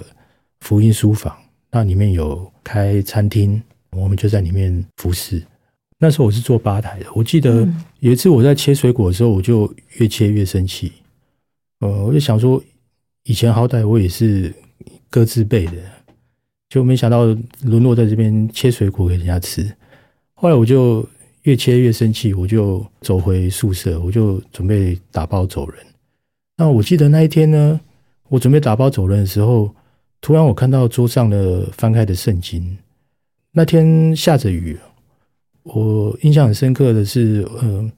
[0.61, 1.37] 福音书房，
[1.71, 5.45] 那里面有开餐厅，我们就在里面服侍。
[6.05, 10.93] 那时候我是做吧台的，我记得嗯有一次我在切水果的时候，我就越切越生气。
[11.81, 12.63] 呃，我就想说，
[13.23, 14.55] 以前好歹我也是
[15.09, 15.73] 各自备的，
[16.69, 17.25] 就没想到
[17.63, 19.67] 沦落在这边切水果给人家吃。
[20.35, 21.09] 后来我就
[21.45, 25.79] 越切越生气，我就走回宿舍，我就准备打包走人。
[26.59, 27.81] 那我记得那一天呢，
[28.29, 29.75] 我准备打包走人的时候，
[30.21, 32.77] 突然我看到桌上的翻开的圣经。
[33.53, 34.79] 那天下着雨，
[35.65, 37.91] 我印象很深刻的是，呃，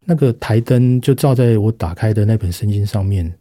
[0.00, 3.32] 那个台灯就照在我打开的那本圣经上面，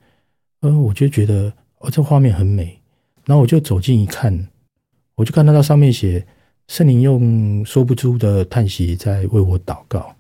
[0.62, 2.80] 嗯、我就觉得哦，这画面很美。
[3.26, 4.48] 然后我就走近一看，
[5.16, 6.26] 我就看到它上面写
[6.68, 10.14] 圣灵用说不出的叹息在为我祷告。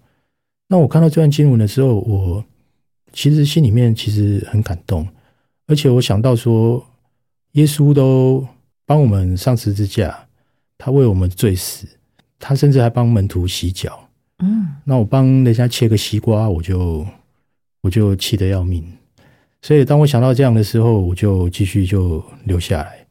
[0.70, 2.44] 那我看到这段经文的时候，我
[3.12, 5.06] 其实心里面其实很感动，
[5.68, 6.82] 而且我想到说，
[7.52, 8.48] 耶稣都
[8.86, 10.28] 帮我们上十字架，
[10.78, 11.86] 他为我们罪死，
[12.46, 13.98] 他甚至还帮门徒洗脚。
[14.40, 17.06] 嗯那我帮人家切个西瓜，我就
[17.82, 18.84] 我就气得要命。
[19.62, 23.08] 所以当我想到这样的时候，我就继续就留下来。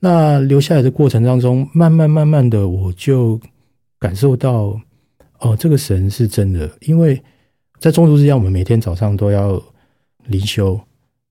[0.00, 3.38] 那留下来的过程当中，慢慢慢慢的，我就
[3.98, 4.80] 感受到，
[5.40, 6.70] 哦，这个神是真的。
[6.80, 7.22] 因为
[7.78, 9.62] 在中途之间，我们每天早上都要
[10.28, 10.80] 灵修，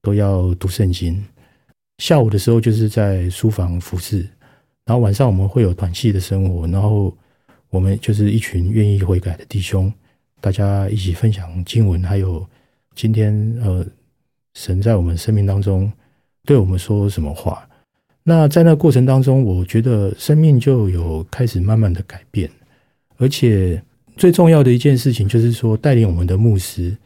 [0.00, 1.20] 都要读圣经。
[1.98, 4.20] 下午的时候就是在书房服侍，
[4.84, 7.16] 然后晚上我们会有团契的生活，然后
[7.74, 9.92] 我们就是一群愿意悔改的弟兄，
[10.40, 12.46] 大家一起分享经文，还有
[12.94, 13.84] 今天呃
[14.54, 15.92] 神在我们生命当中
[16.44, 17.68] 对我们说什么话。
[18.22, 22.48] 那在那过程当中，我觉得生命就有开始慢慢的改变，
[23.16, 23.82] 而且
[24.16, 26.96] 最重要的一件事情就是说，带领我们的牧师，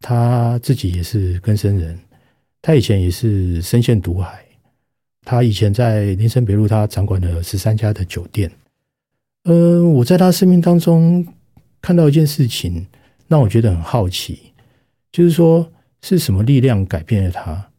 [0.00, 1.96] 他自己也是根生人，
[2.60, 4.44] 他以前也是深陷毒海，
[5.24, 8.50] 他以前在林森北路，他掌管了十三家的酒店。
[9.46, 11.24] 呃，我在他生命当中
[11.80, 12.84] 看到一件事情，
[13.28, 14.52] 让我觉得很好奇，
[15.12, 15.70] 就是说
[16.02, 17.70] 是什么力量改变了他，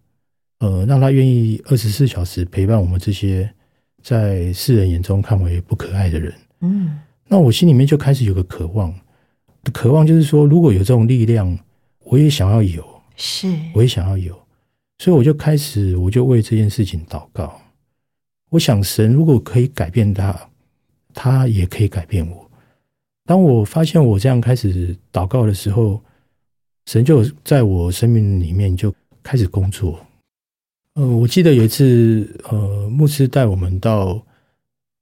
[0.60, 3.54] 呃，让他愿意二十四小时陪伴我们这些
[4.02, 6.34] 在世人眼中看为不可爱的人。
[6.62, 8.94] 嗯那我心里面就开始有个渴望，
[9.74, 11.60] 渴望就是说，如果有这种力量，
[12.06, 12.82] 我也想要有，
[13.18, 14.34] 是我也想要有，
[15.00, 17.60] 所以我就开始，我就为这件事情祷告。
[18.52, 20.34] 我想，神如果可以改变他，
[21.20, 22.48] 他也可以改变我。
[23.26, 26.00] 当我发现我这样开始祷告的时候，
[26.86, 30.00] 神就在我生命里面就开始工作。
[30.94, 34.24] 呃，我记得有一次，呃，牧师带我们到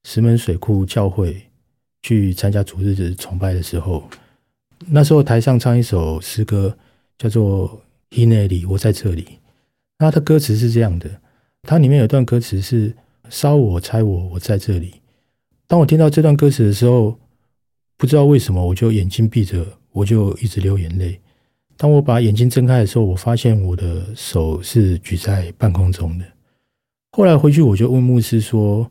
[0.05, 1.35] 石门水库教会
[2.01, 4.09] 去参加主日子崇拜的时候，
[4.87, 6.75] 那时候台上唱一首诗歌，
[7.17, 7.69] 叫做
[8.17, 9.23] 《伊内里，我在这里》。
[9.99, 11.09] 那它的歌词是这样的，
[11.63, 12.95] 它里面有段歌词是
[13.29, 14.95] “烧我、拆我，我在这里”。
[15.67, 17.17] 当我听到这段歌词的时候，
[17.97, 21.19] 不知道为什么，我就眼睛闭着，我就一直流眼泪。
[21.77, 26.25] 当我把眼睛睁开的时候，我发现我的手是举在半空中的。
[27.11, 28.89] 后来回去，我就问牧师说：“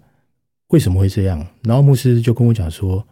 [0.68, 3.06] 为什么会这样？”然后牧师就跟我讲说：“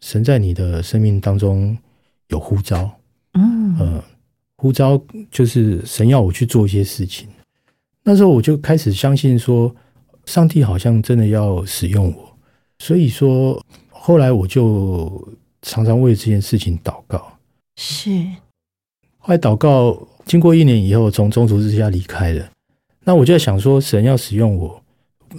[0.00, 1.76] 神在你的生命当中
[2.28, 2.90] 有呼召，
[3.34, 4.04] 嗯呃，
[4.56, 5.00] 呼召
[5.30, 7.28] 就是神要我去做一些事情。
[8.02, 9.74] 那时候我就开始相信说，
[10.24, 12.33] 上帝好像真的要使用我。
[12.78, 15.28] 所以说，后来我就
[15.62, 17.32] 常常为这件事情祷告。
[17.76, 18.10] 是
[19.18, 22.50] 后来祷告，经过一年以后，从中途之家离开了。
[23.04, 24.82] 那我就在想说，神要使用我，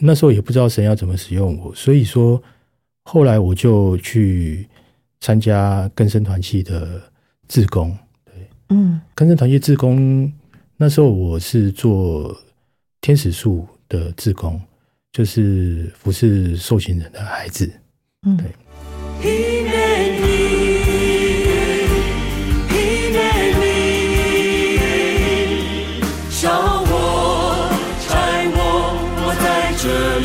[0.02, 2.42] 那时候也不知道神要怎么使用我，所以说
[3.04, 4.68] 后来我就去
[5.20, 7.02] 参加根生团契的
[7.48, 7.96] 志工。
[8.70, 10.32] 嗯根生团契志工
[10.78, 12.36] 那时候我是做
[13.02, 14.60] 天使树的志工，
[15.15, 17.71] 就是服侍受刑人的孩子。
[18.23, 18.45] 嗯，对
[19.23, 19.29] ひ
[19.65, 20.23] ねり
[22.69, 22.73] ひ
[23.13, 23.19] ね
[23.59, 23.63] り
[26.31, 26.43] 烧
[26.83, 26.91] 我
[28.01, 28.09] 柴
[28.55, 28.59] 我
[29.25, 29.45] 我在
[29.77, 29.83] 这
[30.21, 30.25] 里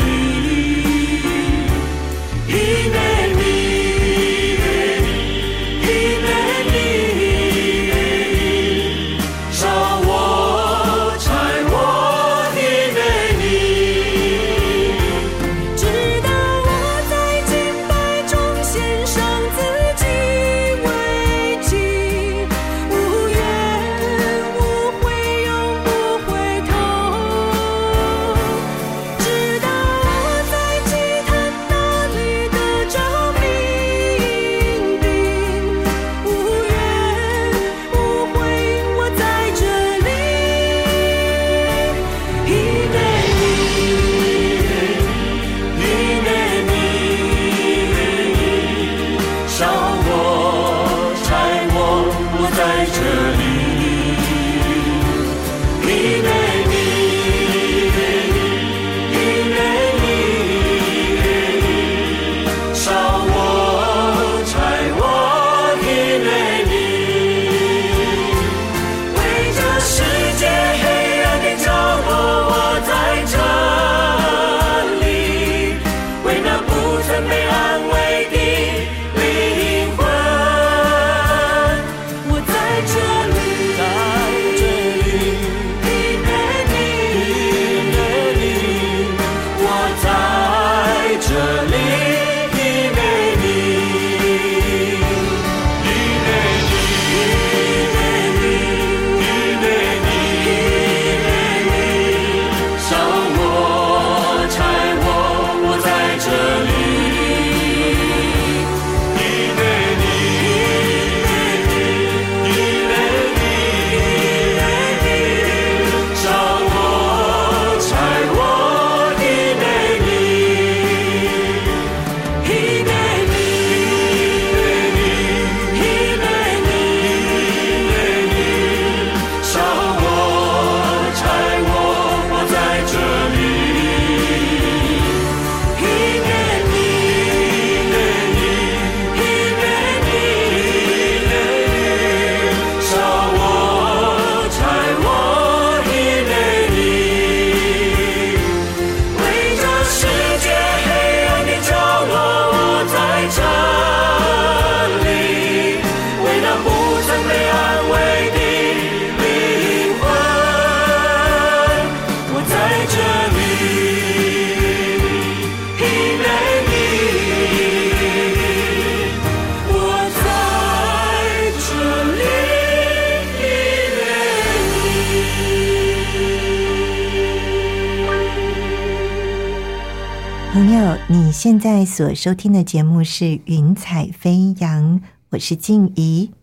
[181.61, 184.99] 在所收听的节目是《云彩飞扬》，
[185.29, 186.31] 我是静怡。《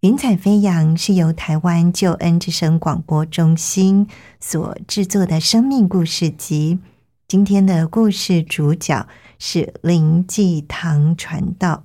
[0.00, 4.06] 云彩飞扬》是由台湾救恩之声广播中心
[4.38, 6.78] 所制作的生命故事集。
[7.26, 9.08] 今天的故事主角
[9.38, 11.84] 是林继堂传道。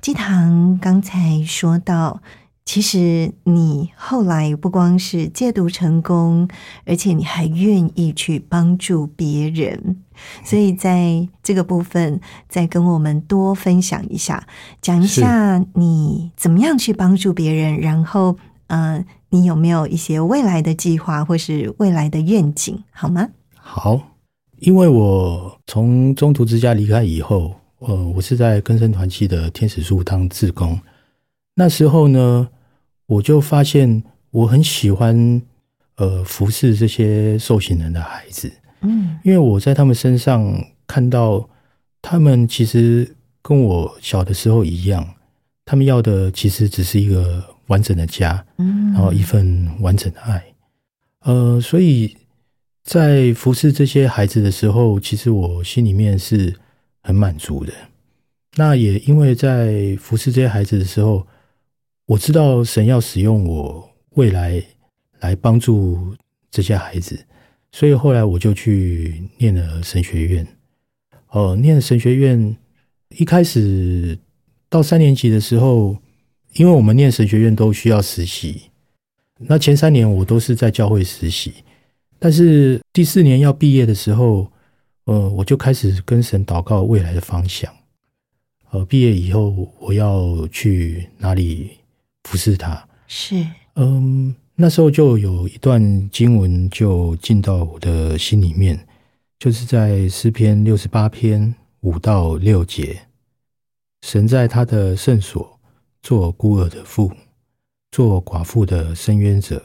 [0.00, 2.22] 继堂刚才说到，
[2.64, 6.48] 其实你后来不光是戒毒成功，
[6.86, 9.96] 而且你还愿意去帮助别人。
[10.44, 14.46] 所以在这个部分，再跟我们多分享一下，
[14.80, 18.36] 讲一下你怎么样去帮助别人，然后，
[18.68, 23.28] 呃，你有没有一些未来的计划或是未来的愿景，好吗？
[23.56, 24.00] 好，
[24.60, 30.78] 因为我从中途之家离开以后，呃，我是在根生团契的天使树当志工。
[31.54, 32.48] 那时候呢，
[33.06, 35.42] 我就发现我很喜欢
[35.96, 38.50] 呃服侍这些受刑人的孩子，
[38.80, 40.52] 嗯因为我在他们身上
[40.86, 41.48] 看到，
[42.00, 45.06] 他们其实跟我小的时候一样，
[45.64, 50.42] 他们要的其实只是一个完整的家，嗯，然后一份完整的爱。
[51.20, 52.16] 呃，所以
[52.82, 56.52] 在服侍这些孩子的时候，其实我心里面是
[57.02, 57.72] 很满足的。
[58.56, 61.26] 那也因为在服侍这些孩子的时候，
[62.12, 64.62] 我知道神要使用我未来
[65.20, 66.14] 来帮助
[66.50, 67.24] 这些孩子，
[67.70, 70.46] 所以后来我就去念了神学院。
[71.28, 72.54] 哦，念了神学院，
[73.16, 74.18] 一开始
[74.68, 75.96] 到三年级的时候，
[76.56, 78.64] 因为我们念神学院都需要实习，
[79.38, 81.54] 那前三年我都是在教会实习，
[82.18, 84.52] 但是第四年要毕业的时候，
[85.04, 87.72] 呃，我就开始跟神祷告未来的方向。
[88.70, 91.70] 呃，毕业以后我要去哪里
[92.24, 92.88] 服侍他？
[93.06, 93.46] 是，
[93.76, 98.78] 嗯，那时候就有一段经文就进到我的心里面，
[99.38, 103.02] 就是在诗篇六十八篇五到六节，
[104.02, 105.58] 神在他的圣所
[106.02, 107.10] 做孤儿的父，
[107.90, 109.62] 做寡妇的伸冤者，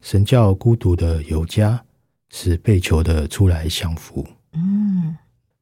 [0.00, 1.84] 神叫孤独的有家，
[2.30, 4.26] 使被囚的出来享福。
[4.52, 5.16] 嗯，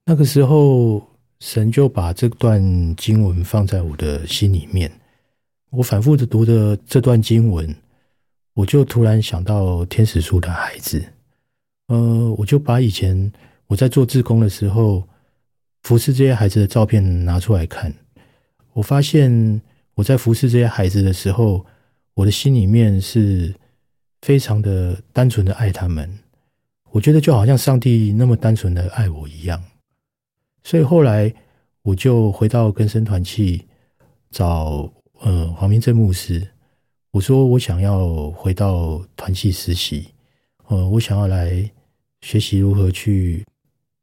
[0.04, 1.06] 那个时候，
[1.40, 4.90] 神就把这段经文放在我的心里面。
[5.72, 7.74] 我反复的读的这段经文，
[8.52, 11.02] 我就突然想到天使树的孩子。
[11.86, 13.32] 呃，我就把以前
[13.66, 15.02] 我在做志工的时候
[15.82, 17.92] 服侍这些孩子的照片拿出来看。
[18.74, 19.62] 我发现
[19.94, 21.64] 我在服侍这些孩子的时候，
[22.12, 23.54] 我的心里面是
[24.20, 26.18] 非常的单纯的爱他们。
[26.90, 29.62] 我觉得就好像上帝那么单纯的爱我一样。
[30.64, 31.32] 所以后来
[31.80, 33.66] 我就回到根生团契
[34.30, 34.92] 找
[35.22, 36.46] 呃黄明正牧师，
[37.12, 40.08] 我说我想要回到团契实习，
[40.66, 41.70] 呃，我想要来
[42.22, 43.44] 学习如何去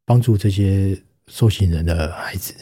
[0.05, 0.97] 帮助这些
[1.27, 2.53] 受刑人的孩子。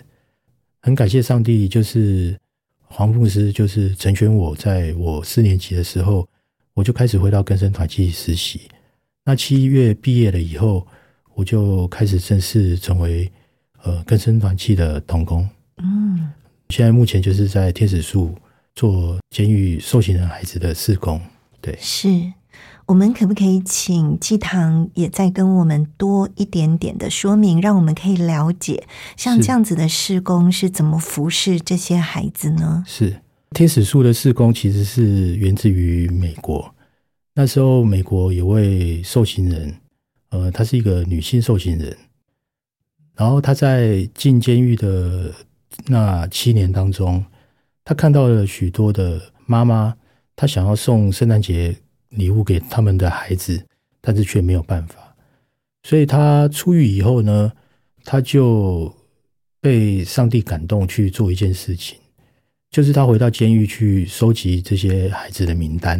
[0.81, 2.35] 很感谢上帝，就是
[2.81, 6.27] 黄牧师，就是成全我，在我四年级的时候，
[6.73, 8.61] 我就开始回到根生团契实习。
[9.23, 10.87] 那七月毕业了以后，
[11.35, 13.31] 我就开始正式成为
[13.83, 15.47] 呃根生团契的童工。
[15.77, 16.31] 嗯，
[16.69, 18.33] 现在目前就是在天使树
[18.77, 21.19] 做监狱受刑人孩子的事工。
[21.59, 22.33] 对，是。
[22.85, 32.85] 我们可不可以请季堂也再跟我们多一点点的说明，让我们可以了解像是这样子的施工是怎么服侍这些孩子呢？
[32.87, 33.19] 是
[33.49, 36.73] 天使树的事工其实是源自于美国。
[37.33, 39.75] 那时候美国有位受刑人，
[40.29, 41.97] 呃，她是一个女性受刑人，
[43.15, 45.33] 然后她在进监狱的
[45.87, 47.21] 那七年当中，
[47.87, 49.95] 他看到了许多的妈妈，
[50.35, 51.73] 她想要送圣诞节
[52.09, 53.65] 礼物给他们的孩子，
[54.01, 55.15] 但是却没有办法，
[55.83, 57.49] 所以他出狱以后呢，
[58.03, 58.93] 他就
[59.61, 61.97] 被上帝感动去做一件事情，
[62.69, 65.97] 就是他回到监狱去收集这些孩子的名单。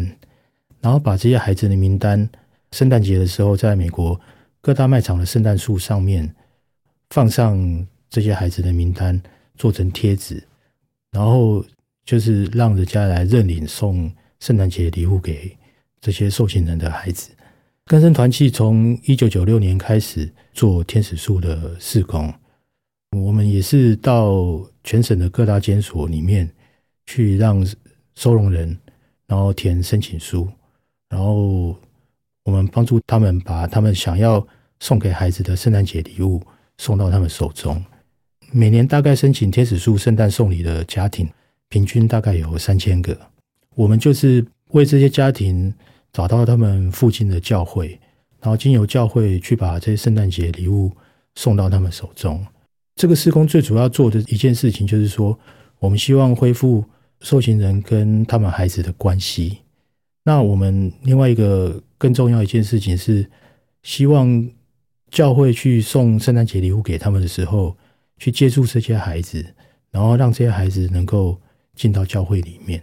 [0.82, 2.28] 然后把这些孩子的名单，
[2.72, 4.20] 圣诞节的时候，在美国
[4.60, 6.36] 各大卖场的圣诞树上面
[7.08, 9.18] 放上这些孩子的名单，
[9.56, 10.46] 做成贴纸，
[11.10, 11.64] 然后
[12.08, 15.54] 就是让人家来认领送圣诞节礼物给
[16.00, 17.28] 这些受刑人的孩子。
[17.84, 22.32] 根生团契从一九九六年开始做天使树的事工，
[23.10, 26.50] 我们也是到全省的各大监所里面
[27.04, 27.62] 去让
[28.14, 28.74] 收容人，
[29.26, 30.48] 然后填申请书。
[31.10, 31.76] 然后
[32.44, 34.46] 我们帮助他们把他们想要
[34.80, 36.42] 送给孩子的圣诞节礼物
[36.78, 37.84] 送到他们手中。
[38.50, 41.28] 每年大概申请天使树圣诞送礼的家庭，
[41.68, 43.18] 平均大概有三千个。
[43.74, 45.72] 我们就是为这些家庭
[46.12, 47.98] 找到他们附近的教会，
[48.40, 50.90] 然后经由教会去把这些圣诞节礼物
[51.34, 52.44] 送到他们手中。
[52.96, 55.38] 这个施工最主要做的一件事情，就是说，
[55.78, 56.84] 我们希望恢复
[57.20, 59.58] 受刑人跟他们孩子的关系。
[60.24, 63.30] 那我们另外一个更重要一件事情是，
[63.84, 64.50] 希望
[65.10, 67.76] 教会去送圣诞节礼物给他们的时候，
[68.18, 69.54] 去接触这些孩子，
[69.92, 71.40] 然后让这些孩子能够
[71.78, 72.82] 进到教会里面，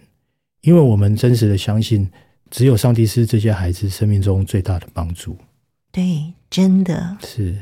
[0.61, 2.09] 因为我们真实的相信，
[2.49, 5.37] 只有上帝是这些孩子生命中最大的帮助。
[5.91, 7.17] 对，真的。
[7.21, 7.61] 是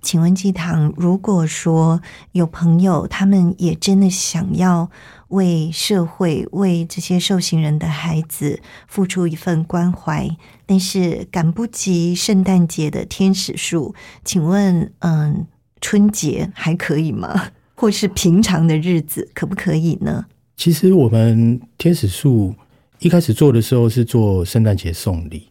[0.00, 2.00] 请问季堂，如果说
[2.32, 4.90] 有朋友他们也真的想要
[5.28, 10.28] 为社会、为这些受刑人的孩子付出一份关怀，
[10.66, 13.94] 但是赶不及圣诞节的天使树，
[14.24, 15.46] 请问，嗯，
[15.80, 17.50] 春节还可以吗？
[17.74, 20.26] 或是平常的日子可不可以呢？
[20.62, 22.54] 其实我们天使树
[23.00, 25.48] 一开始做的时候是做圣诞节送礼，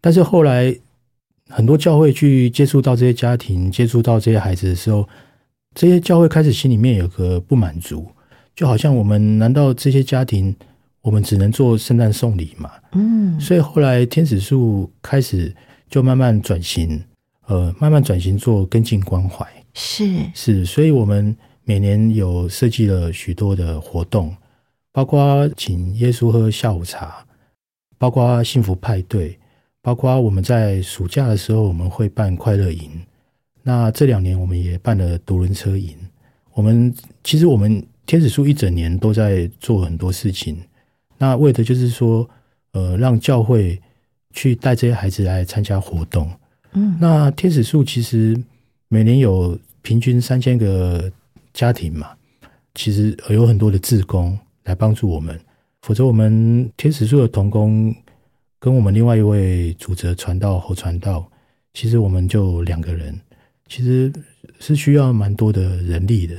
[0.00, 0.72] 但是后来
[1.48, 5.08] 很多教会去接触到这些家庭、接触到这些孩子的时候，
[5.74, 8.06] 这些教会开始心里面有个不满足，
[8.54, 10.54] 就好像我们难道这些家庭
[11.00, 12.70] 我们只能做圣诞送礼吗？
[12.92, 15.52] 嗯，所以后来天使树开始
[15.90, 17.02] 就慢慢转型，
[17.48, 19.44] 呃，慢慢转型做跟进关怀。
[19.74, 24.32] 是是，所以我们每年有设计了许多的活动，
[24.92, 27.26] 包括请耶稣喝下午茶，
[27.98, 29.38] 包括幸福派对，
[29.80, 32.90] 包括我们在暑假的时候我们会办快乐营。
[33.62, 35.96] 那这两年我们也办了独轮车营，
[36.52, 36.92] 我们
[37.24, 40.60] 其实我们天使树一整年都在做很多事情，
[41.16, 42.28] 那为的就是说，
[42.72, 43.80] 呃，让教会
[44.32, 46.30] 去带这些孩子来参加活动。
[46.74, 48.36] 嗯那天使树其实
[48.88, 51.10] 每年有平均三千个
[51.54, 52.10] 家庭嘛，
[52.74, 55.38] 其实有很多的志工来帮助我们，
[55.82, 57.94] 否则我们天使树的童工
[58.58, 61.28] 跟我们另外一位主责传道侯传道，
[61.74, 63.18] 其实我们就两个人，
[63.68, 64.12] 其实
[64.60, 66.36] 是需要蛮多的人力的。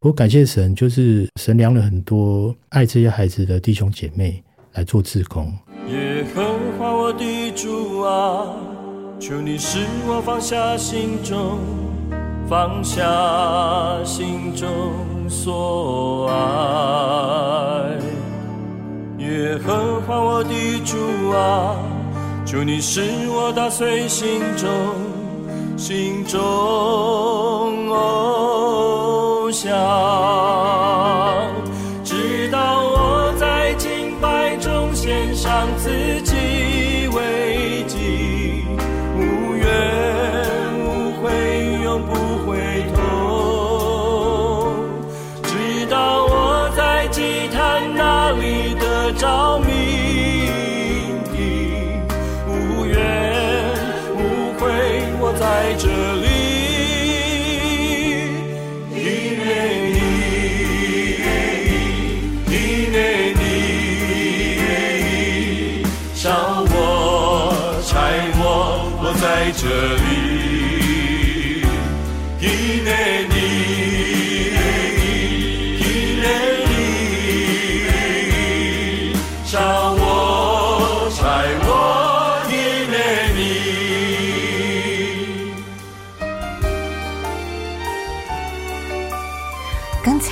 [0.00, 4.40] 不过感谢神，就是神量了很多爱这些孩子的弟兄姐妹
[4.74, 5.52] 来做志工。
[5.88, 8.54] 耶和华我的主啊，
[9.18, 11.58] 求你使我放下心中，
[12.48, 13.02] 放下
[14.04, 14.68] 心中
[15.28, 16.34] 所爱。
[19.18, 20.96] 耶和华我的主
[21.30, 21.76] 啊，
[22.46, 24.68] 求你使我打碎心中
[25.76, 26.38] 心中
[27.90, 30.27] 偶像。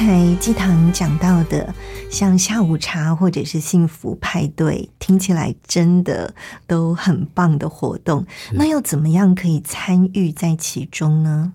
[0.07, 1.75] 才鸡堂讲到的，
[2.09, 6.33] 像下午茶或者是幸福派对，听起来真的
[6.65, 8.25] 都很棒的活动。
[8.53, 11.55] 那要怎么样可以参与在其中呢？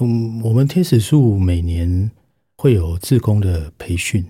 [0.00, 2.10] 嗯，我们天使树每年
[2.56, 4.26] 会有志工的培训，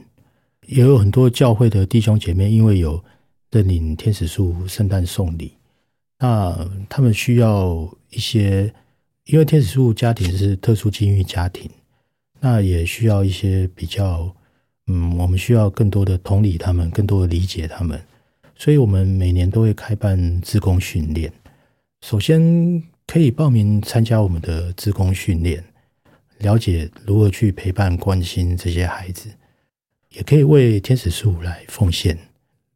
[0.66, 3.04] 也有很多教会的弟兄姐妹，因为有
[3.52, 5.52] 认领天使树圣诞送礼，
[6.18, 8.74] 那他们需要一些，
[9.26, 11.70] 因为天使树家庭是特殊境遇家庭，
[12.44, 14.34] 那也需要一些比较，
[14.88, 18.02] 嗯，我们需要更多的同理他们，更多的理解他们，
[18.56, 21.32] 所以我们每年都会开办志工训练。
[22.00, 25.62] 首先可以报名参加我们的志工训练，
[26.38, 29.30] 了解如何去陪伴、关心这些孩子，
[30.10, 32.18] 也可以为天使树来奉献。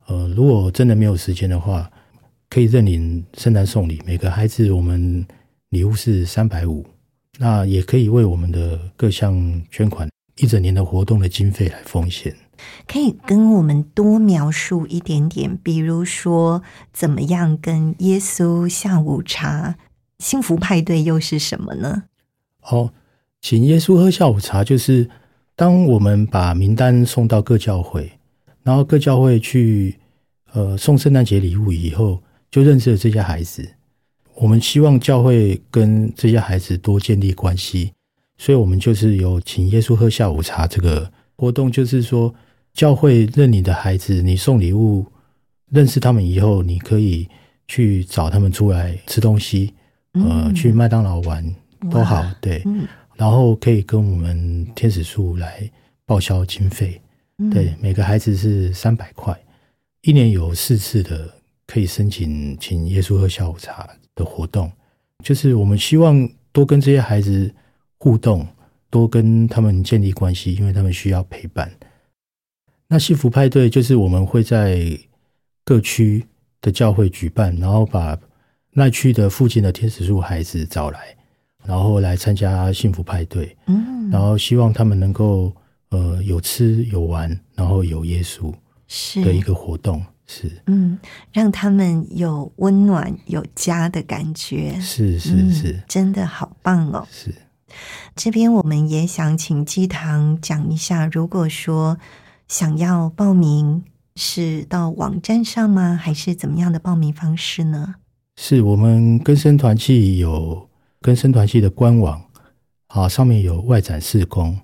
[0.06, 1.90] 呃，如果真的没有时间的话，
[2.48, 5.26] 可以认领圣诞送礼，每个孩子我们
[5.70, 6.86] 礼物是三百五，
[7.38, 12.34] 那也可以为我们的各项捐款一整年的活动的经费来奉献。
[12.88, 16.62] 可以跟我们多描述一点点，比如说
[16.92, 19.76] 怎么样跟耶稣下午茶、
[20.18, 22.04] 幸福派对又是什么呢？
[22.62, 22.94] 哦，
[23.42, 25.10] 请耶稣喝下午茶，就是
[25.54, 28.10] 当我们把名单送到各教会，
[28.62, 29.98] 然后各教会去
[30.52, 33.75] 呃送圣诞节礼物以后，就认识了这些孩子。
[34.36, 37.92] 我们希望教会跟这些孩子多建立关系，
[38.36, 42.34] 所以我们就是有请耶稣喝下午茶这个活动，就是说
[42.74, 45.06] 教会认你的孩子，你送礼物，
[45.70, 47.26] 认识他们以后，你可以
[47.66, 49.72] 去找他们出来吃东西，
[50.12, 51.42] 呃，嗯去麦当劳玩
[51.90, 52.62] 都好哇，对。
[52.66, 55.68] 嗯，然后可以跟我们天使树来
[56.04, 57.00] 报销经费，
[57.38, 57.48] 嗯。
[57.48, 59.34] 对，每个孩子是三百块，
[60.02, 61.34] 一年有四次的
[61.66, 64.68] 可以申请请耶稣喝下午茶的活动，
[65.22, 67.54] 就是我们希望多跟这些孩子
[67.98, 68.44] 互动，
[68.90, 71.70] 多跟他们建立关系，因为他们需要陪伴。
[72.88, 74.98] 那幸福派对就是我们会在
[75.64, 76.24] 各区
[76.60, 78.18] 的教会举办，然后把
[78.72, 81.16] 那区的附近的天使树孩子找来，
[81.64, 85.52] 然后来参加幸福派对，嗯，然后希望他们能够
[85.90, 88.52] 呃有吃有玩，然后有耶稣
[88.86, 89.24] 是。
[89.24, 90.98] 的一个活动，是嗯，
[91.32, 97.06] 让他们有温暖、有家的感觉，是是嗯是真的好棒哦。
[97.10, 97.34] 是。
[98.14, 101.98] 这边我们也想请鸡堂讲一下，如果说
[102.48, 105.94] 想要报名，是到网站上吗？
[105.94, 107.96] 还是怎么样的报名方式呢？
[108.36, 110.68] 是我们根生团契有
[111.00, 112.22] 根生团契的官网
[112.88, 114.58] 啊，上面有外展四宫，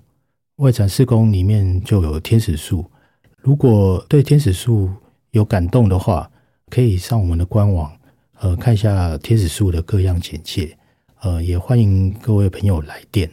[0.57, 2.89] 外展四宫里面就有天使树。
[3.37, 4.89] 如果对天使树
[5.33, 6.29] 有感动的话，
[6.69, 7.91] 可以上我们的官网，
[8.39, 10.77] 呃，看一下天使树的各样简介。
[11.21, 13.31] 呃，也欢迎各位朋友来电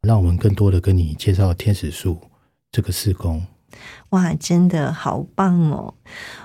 [0.00, 2.20] 让我们更多的跟你介绍天使树
[2.72, 3.46] 这个施工。
[4.10, 5.94] 哇，真的好棒哦！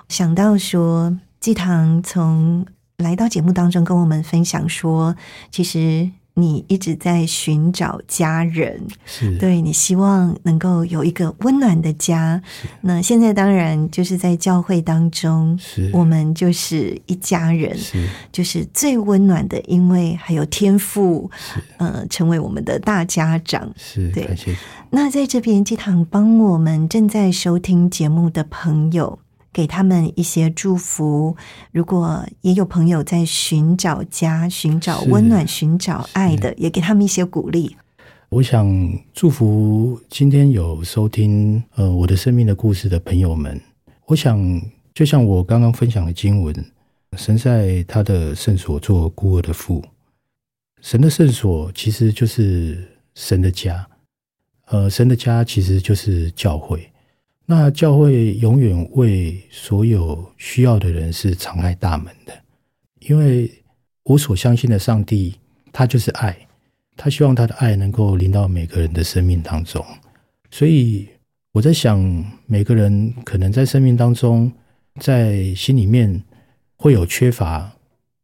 [0.07, 5.15] 想到说，季堂从来到节目当中跟我们分享说，
[5.49, 12.41] 其实你一直在寻找家人，是，对你希望能够有一个温暖的家。
[12.81, 15.89] 那现在当然就是在教会当中，是。
[15.93, 18.07] 我们就是一家人，是。
[18.31, 21.29] 就是最温暖的，因为还有天赋，
[21.77, 23.69] 呃，成为我们的大家长。
[23.75, 24.29] 是，对。
[24.89, 29.19] 那在这边，鸡堂帮我们正在收听节目的朋友，
[29.53, 31.35] 给他们一些祝福。
[31.71, 37.75] 如果也有朋友在寻找家、寻找是温暖、寻找爱的，也给他们一些鼓励。
[38.29, 38.65] 我想
[39.13, 43.59] 祝福今天有收听呃我的生命的故事的朋友们。
[44.05, 44.61] 我想，
[44.93, 46.53] 就像我刚刚分享的经文，
[47.17, 49.83] 神在他的圣所做孤儿的父，
[50.81, 53.87] 神的圣所其实就是神的家。
[54.67, 56.90] 呃，神的家其实就是教会。
[57.51, 62.31] 那教会永远为所有需要的人是敞开大门的，
[63.01, 63.51] 因为
[64.03, 65.35] 我所相信的上帝，
[65.73, 66.47] 他就是爱。
[66.95, 69.85] 他希望他的爱能够临到每个人的生命当中，
[70.49, 71.05] 所以
[71.51, 71.99] 我在想，
[72.45, 74.49] 每个人可能在生命当中，
[75.01, 76.23] 在心里面
[76.77, 77.69] 会有缺乏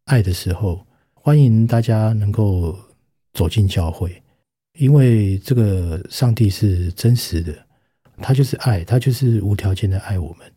[0.05, 2.79] 爱的时候，欢迎大家能够
[3.33, 4.23] 走进教会，
[4.79, 7.53] 因为这个上帝是真实的，
[8.21, 10.47] 他就是爱，他就是无条件的爱我们，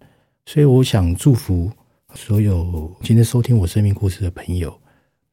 [0.46, 1.70] 所以我想祝福
[2.14, 4.76] 所有今天收听我生命故事的朋友，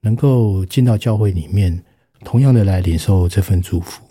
[0.02, 1.84] 能够进到教会里面。
[2.26, 4.02] 同样的来领受这份祝福。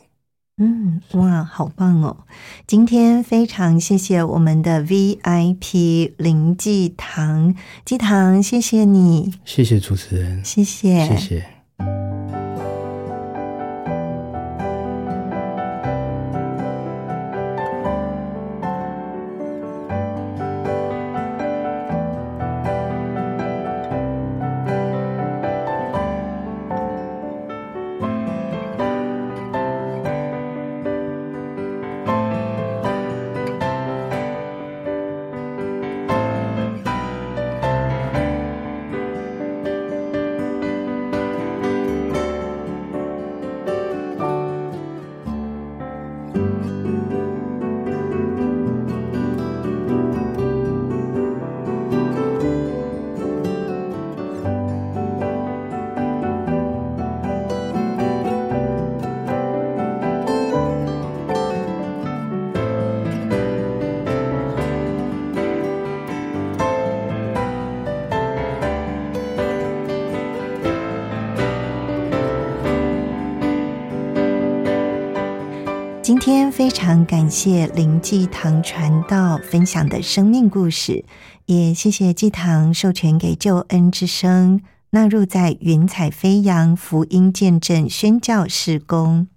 [0.59, 2.19] 嗯，哇，好棒哦！
[2.65, 7.53] 今天非常谢谢我们的 VIP 林继堂，
[7.85, 11.56] 继堂，谢谢你，谢谢主持人，谢谢，谢谢。
[76.67, 81.05] 非常感谢林继堂传道分享的生命故事，
[81.45, 84.61] 也谢谢继堂授权给救恩之声
[84.91, 89.29] 纳入在云彩飞扬福音见证宣教事工。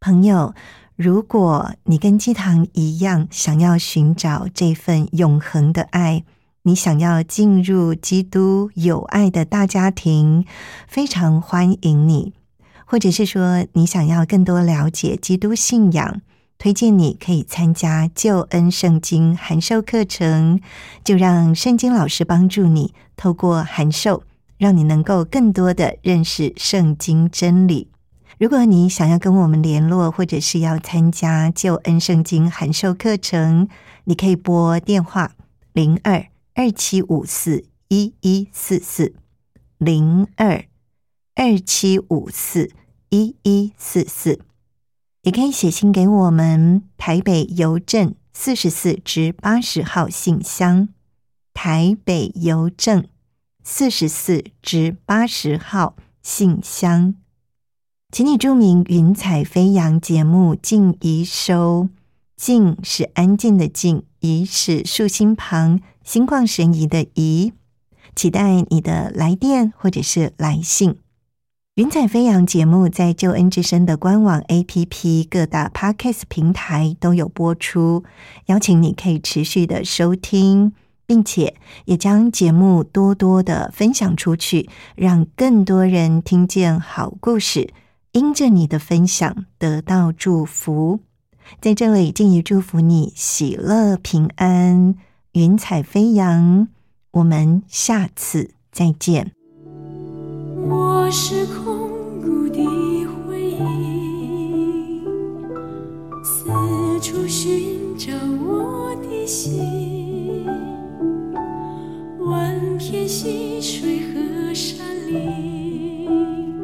[0.00, 0.56] 朋友，
[0.96, 6.24] 如果你跟继堂一样，想要寻找这份永恒的爱，
[6.64, 10.44] 你想要进入基督有爱的大家庭，
[10.88, 12.32] 非常欢迎你。
[12.84, 16.20] 或者是说你想要更多了解基督信仰，
[16.62, 20.60] 推荐你可以参加救恩圣经函授课程，
[21.02, 24.22] 就让圣经老师帮助你，透过函授，
[24.58, 27.88] 让你能够更多的认识圣经真理。
[28.38, 33.68] 如果你想要跟我们联络，或者是要参加救恩圣经函授课程，
[34.04, 35.32] 你可以拨电话
[35.72, 39.14] 零二二七五四一一四四
[39.78, 40.64] 零二
[41.34, 42.70] 二七五四。
[43.14, 44.40] 一一四四，
[45.22, 50.88] 也可以写信给我们台北邮政四十四至八十号信箱，
[51.54, 53.06] 台北邮政
[53.62, 57.14] 四十四至八十号信箱，
[58.10, 61.88] 请你注明“云彩飞扬”节目静怡收，
[62.36, 67.52] 静是安静的静，怡是竖心旁心旷神怡的怡，
[68.16, 70.96] 期待你的来电或者是来信。
[71.76, 78.04] 云彩飞扬节目在救恩之声的官网 APP、各大 Podcast 平台都有播出，
[78.44, 80.74] 邀请你可以持续的收听，
[81.06, 81.56] 并且
[81.86, 87.72] 也将节目多多的分享出去，让更多人听见好故事，
[88.12, 91.00] 因着你的分享得到祝福。
[91.58, 94.94] 在这里，敬意祝福你喜乐平安，
[95.32, 96.68] 云彩飞扬。
[97.12, 99.32] 我们下次再见。
[100.64, 101.90] 我是空
[102.20, 102.64] 谷的
[103.26, 105.02] 回音，
[106.22, 106.48] 四
[107.00, 108.12] 处寻找
[108.46, 110.46] 我的心。
[112.20, 116.54] 万片溪水和山林，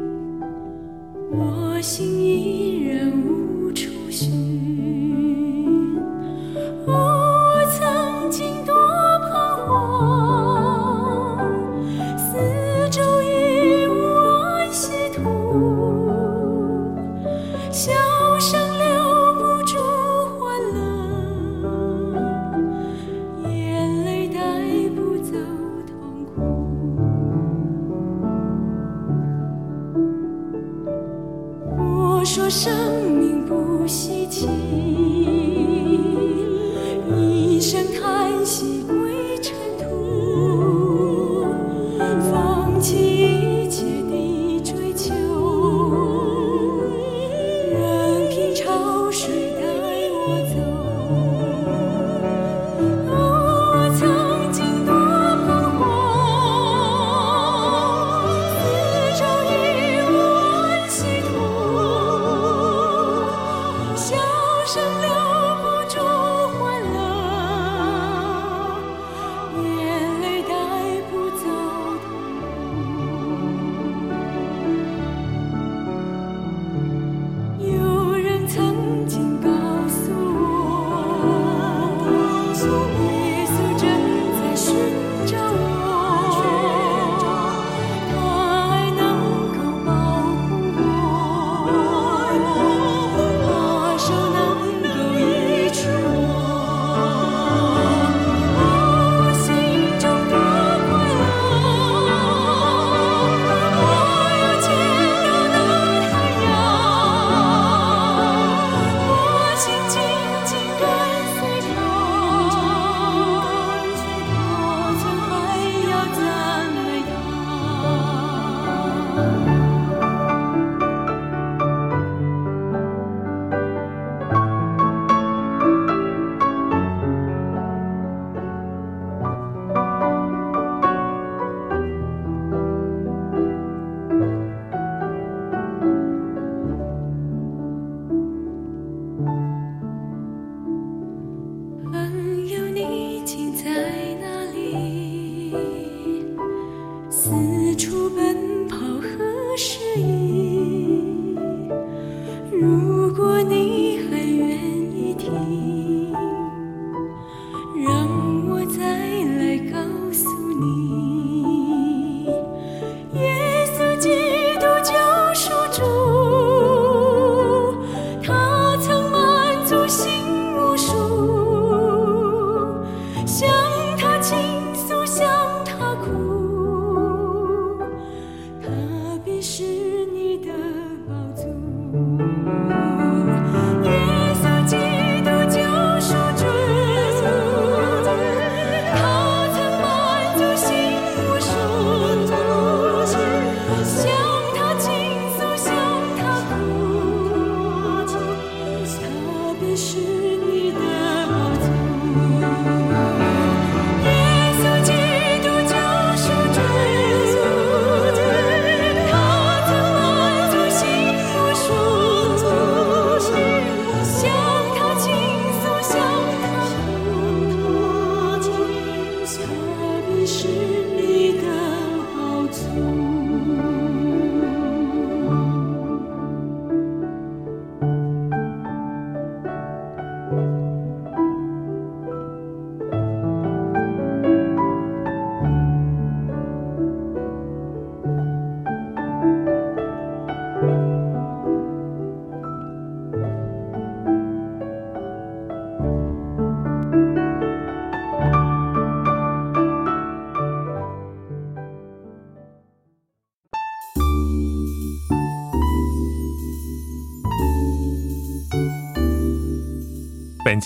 [1.31, 3.28] 我心依然。